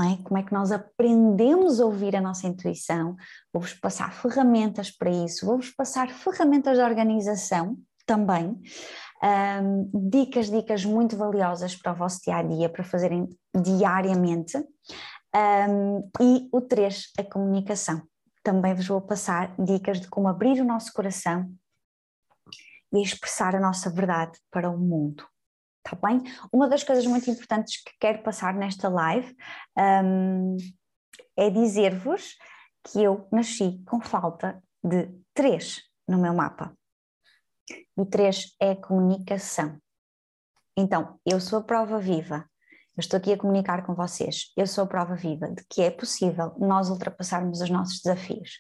é? 0.04 0.18
Como 0.24 0.38
é 0.38 0.44
que 0.44 0.54
nós 0.54 0.72
aprendemos 0.72 1.80
a 1.80 1.86
ouvir 1.86 2.16
a 2.16 2.22
nossa 2.22 2.48
intuição? 2.48 3.16
Vou-vos 3.54 3.74
passar 3.74 4.12
ferramentas 4.14 4.92
para 4.92 5.10
isso, 5.10 5.46
vou-vos 5.46 5.70
passar 5.72 6.10
ferramentas 6.10 6.78
de 6.78 6.84
organização 6.84 7.78
também, 8.06 8.62
um, 9.24 10.10
dicas, 10.10 10.50
dicas 10.50 10.86
muito 10.86 11.16
valiosas 11.16 11.76
para 11.76 11.94
o 11.94 11.96
vosso 11.96 12.20
dia 12.24 12.38
a 12.38 12.44
dia, 12.44 12.70
para 12.70 12.84
fazerem 12.84 13.28
diariamente. 13.56 14.58
Um, 15.36 16.10
e 16.22 16.48
o 16.52 16.62
3, 16.62 17.12
a 17.18 17.24
comunicação. 17.24 18.02
Também 18.44 18.76
vos 18.76 18.88
vou 18.88 19.02
passar 19.02 19.56
dicas 19.58 20.00
de 20.00 20.08
como 20.08 20.28
abrir 20.28 20.62
o 20.62 20.66
nosso 20.66 20.94
coração 20.94 21.52
e 22.94 23.02
expressar 23.02 23.56
a 23.56 23.60
nossa 23.60 23.90
verdade 23.90 24.40
para 24.52 24.70
o 24.70 24.78
mundo. 24.78 25.26
Tá 25.86 25.96
bem? 26.02 26.24
Uma 26.52 26.68
das 26.68 26.84
coisas 26.84 27.06
muito 27.06 27.30
importantes 27.30 27.84
que 27.84 27.92
quero 28.00 28.24
passar 28.24 28.56
nesta 28.56 28.90
live 28.90 29.36
um, 29.78 30.58
é 31.38 31.48
dizer-vos 31.52 32.36
que 32.84 33.04
eu 33.04 33.28
nasci 33.32 33.84
com 33.86 34.02
falta 34.02 34.64
de 34.84 35.08
três 35.32 35.84
no 36.08 36.18
meu 36.18 36.34
mapa. 36.34 36.76
O 37.96 38.04
três 38.04 38.56
é 38.60 38.74
comunicação. 38.74 39.80
Então, 40.76 41.20
eu 41.24 41.40
sou 41.40 41.60
a 41.60 41.64
prova 41.64 42.00
viva. 42.00 42.50
Eu 42.98 43.02
estou 43.02 43.18
aqui 43.18 43.34
a 43.34 43.38
comunicar 43.38 43.86
com 43.86 43.94
vocês. 43.94 44.52
Eu 44.58 44.66
sou 44.66 44.86
a 44.86 44.88
prova 44.88 45.16
viva 45.16 45.48
de 45.50 45.64
que 45.70 45.84
é 45.84 45.92
possível 45.92 46.56
nós 46.58 46.90
ultrapassarmos 46.90 47.62
os 47.62 47.70
nossos 47.70 48.02
desafios. 48.02 48.60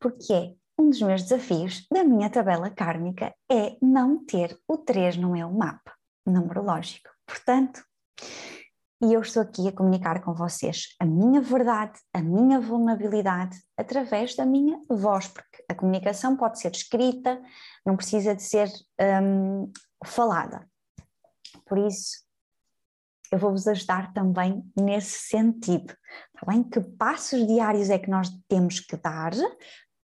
Porque 0.00 0.56
um 0.78 0.90
dos 0.90 1.00
meus 1.00 1.22
desafios 1.22 1.86
da 1.90 2.04
minha 2.04 2.30
tabela 2.30 2.70
kármica 2.70 3.34
é 3.50 3.76
não 3.80 4.24
ter 4.24 4.58
o 4.68 4.76
3 4.76 5.16
no 5.16 5.30
meu 5.30 5.50
mapa 5.50 5.94
numerológico. 6.26 7.08
Portanto, 7.26 7.82
e 9.02 9.12
eu 9.12 9.20
estou 9.20 9.42
aqui 9.42 9.68
a 9.68 9.72
comunicar 9.72 10.22
com 10.22 10.32
vocês 10.32 10.94
a 10.98 11.04
minha 11.04 11.40
verdade, 11.40 11.98
a 12.14 12.20
minha 12.20 12.58
vulnerabilidade 12.58 13.58
através 13.76 14.34
da 14.34 14.46
minha 14.46 14.80
voz, 14.88 15.28
porque 15.28 15.64
a 15.68 15.74
comunicação 15.74 16.36
pode 16.36 16.58
ser 16.58 16.72
escrita, 16.72 17.40
não 17.84 17.96
precisa 17.96 18.34
de 18.34 18.42
ser 18.42 18.70
um, 19.22 19.70
falada. 20.04 20.66
Por 21.66 21.78
isso, 21.78 22.24
eu 23.30 23.38
vou-vos 23.38 23.66
ajudar 23.66 24.12
também 24.12 24.64
nesse 24.80 25.28
sentido. 25.28 25.94
Tá 26.32 26.46
bem? 26.46 26.62
Que 26.62 26.80
passos 26.80 27.46
diários 27.46 27.90
é 27.90 27.98
que 27.98 28.08
nós 28.08 28.30
temos 28.48 28.80
que 28.80 28.96
dar 28.96 29.32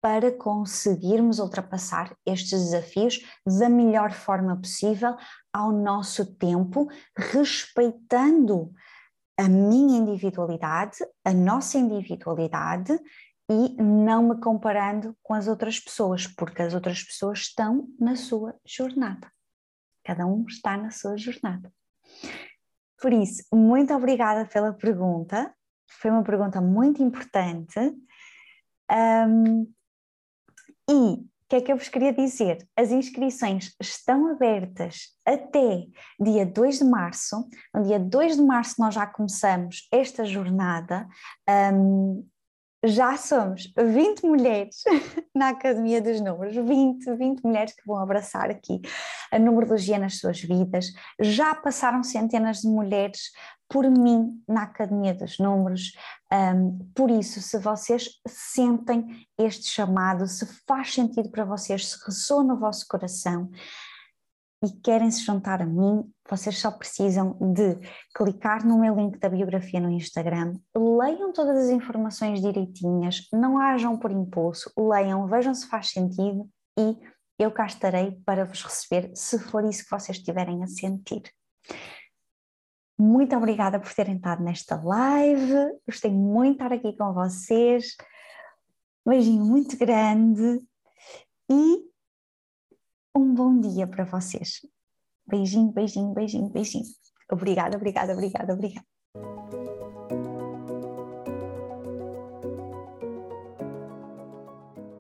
para 0.01 0.31
conseguirmos 0.31 1.39
ultrapassar 1.39 2.15
estes 2.25 2.65
desafios 2.65 3.21
da 3.47 3.69
melhor 3.69 4.13
forma 4.13 4.57
possível, 4.57 5.17
ao 5.53 5.73
nosso 5.73 6.37
tempo, 6.37 6.89
respeitando 7.17 8.73
a 9.37 9.49
minha 9.49 9.99
individualidade, 9.99 10.99
a 11.25 11.33
nossa 11.33 11.79
individualidade 11.79 12.99
e 13.51 13.83
não 13.83 14.29
me 14.29 14.41
comparando 14.41 15.17
com 15.23 15.33
as 15.33 15.49
outras 15.49 15.81
pessoas, 15.81 16.27
porque 16.27 16.63
as 16.63 16.75
outras 16.75 17.03
pessoas 17.03 17.41
estão 17.41 17.89
na 17.99 18.15
sua 18.15 18.55
jornada. 18.67 19.31
Cada 20.05 20.27
um 20.27 20.45
está 20.47 20.77
na 20.77 20.91
sua 20.91 21.17
jornada. 21.17 21.73
Por 23.01 23.13
isso, 23.13 23.45
muito 23.53 23.95
obrigada 23.95 24.45
pela 24.47 24.73
pergunta. 24.73 25.55
Foi 25.89 26.11
uma 26.11 26.23
pergunta 26.23 26.61
muito 26.61 27.03
importante. 27.03 27.79
Um, 28.91 29.73
e 30.89 30.93
o 30.95 31.49
que 31.49 31.57
é 31.57 31.61
que 31.63 31.73
eu 31.73 31.77
vos 31.77 31.89
queria 31.89 32.13
dizer? 32.13 32.69
As 32.77 32.91
inscrições 32.91 33.75
estão 33.81 34.31
abertas 34.31 35.15
até 35.25 35.87
dia 36.21 36.45
2 36.45 36.79
de 36.81 36.85
março. 36.85 37.49
No 37.75 37.85
dia 37.85 37.99
2 37.99 38.37
de 38.37 38.43
março 38.43 38.75
nós 38.79 38.95
já 38.95 39.07
começamos 39.07 39.89
esta 39.91 40.25
jornada. 40.27 41.09
Um, 41.73 42.27
já 42.85 43.17
somos 43.17 43.73
20 43.77 44.23
mulheres 44.25 44.83
na 45.35 45.49
Academia 45.49 46.01
dos 46.01 46.21
Números, 46.21 46.55
20, 46.55 47.17
20 47.17 47.43
mulheres 47.43 47.75
que 47.75 47.85
vão 47.85 47.97
abraçar 47.97 48.51
aqui 48.51 48.81
a 49.33 49.39
numerologia 49.39 49.99
nas 49.99 50.19
suas 50.19 50.41
vidas. 50.41 50.93
Já 51.21 51.55
passaram 51.55 52.03
centenas 52.03 52.61
de 52.61 52.69
mulheres 52.69 53.33
por 53.69 53.89
mim 53.91 54.43
na 54.49 54.63
Academia 54.63 55.15
dos 55.15 55.39
Números. 55.39 55.93
Um, 56.33 56.79
por 56.95 57.11
isso, 57.11 57.41
se 57.41 57.59
vocês 57.59 58.09
sentem 58.27 59.27
este 59.39 59.69
chamado, 59.69 60.27
se 60.27 60.47
faz 60.67 60.95
sentido 60.95 61.31
para 61.31 61.45
vocês, 61.45 61.87
se 61.87 62.05
ressoa 62.07 62.43
no 62.43 62.59
vosso 62.59 62.87
coração, 62.89 63.51
e 64.65 64.71
querem 64.81 65.11
se 65.11 65.25
juntar 65.25 65.63
a 65.63 65.67
mim, 65.67 66.05
vocês 66.29 66.59
só 66.59 66.71
precisam 66.71 67.37
de 67.55 67.79
clicar 68.15 68.67
no 68.67 68.79
meu 68.79 68.95
link 68.97 69.19
da 69.19 69.29
biografia 69.29 69.81
no 69.81 69.91
Instagram, 69.91 70.55
leiam 70.77 71.33
todas 71.33 71.65
as 71.65 71.71
informações 71.71 72.41
direitinhas, 72.41 73.29
não 73.33 73.59
hajam 73.59 73.97
por 73.97 74.11
impulso, 74.11 74.73
leiam, 74.77 75.27
vejam 75.29 75.55
se 75.55 75.69
faz 75.69 75.91
sentido 75.91 76.49
e 76.77 76.97
eu 77.39 77.53
cá 77.53 77.67
estarei 77.67 78.21
para 78.27 78.45
vos 78.45 78.63
receber 78.65 79.13
se 79.15 79.39
for 79.39 79.65
isso 79.65 79.85
que 79.85 79.91
vocês 79.91 80.19
estiverem 80.19 80.63
a 80.65 80.67
sentir. 80.67 81.23
Muito 82.99 83.37
obrigada 83.37 83.79
por 83.79 83.95
terem 83.95 84.17
estado 84.17 84.43
nesta 84.43 84.75
live, 84.83 85.79
gostei 85.87 86.11
muito 86.11 86.59
de 86.59 86.65
estar 86.65 86.75
aqui 86.75 86.97
com 86.97 87.13
vocês. 87.13 87.97
Um 89.07 89.11
beijinho 89.11 89.45
muito 89.45 89.79
grande 89.79 90.61
e 91.49 91.89
um 93.17 93.33
bom 93.33 93.61
dia 93.61 93.87
para 93.87 94.05
vocês. 94.05 94.67
Beijinho, 95.25 95.71
beijinho, 95.71 96.13
beijinho, 96.13 96.49
beijinho. 96.49 96.85
Obrigada, 97.31 97.77
obrigada, 97.77 98.13
obrigada, 98.13 98.53
obrigada. 98.53 99.68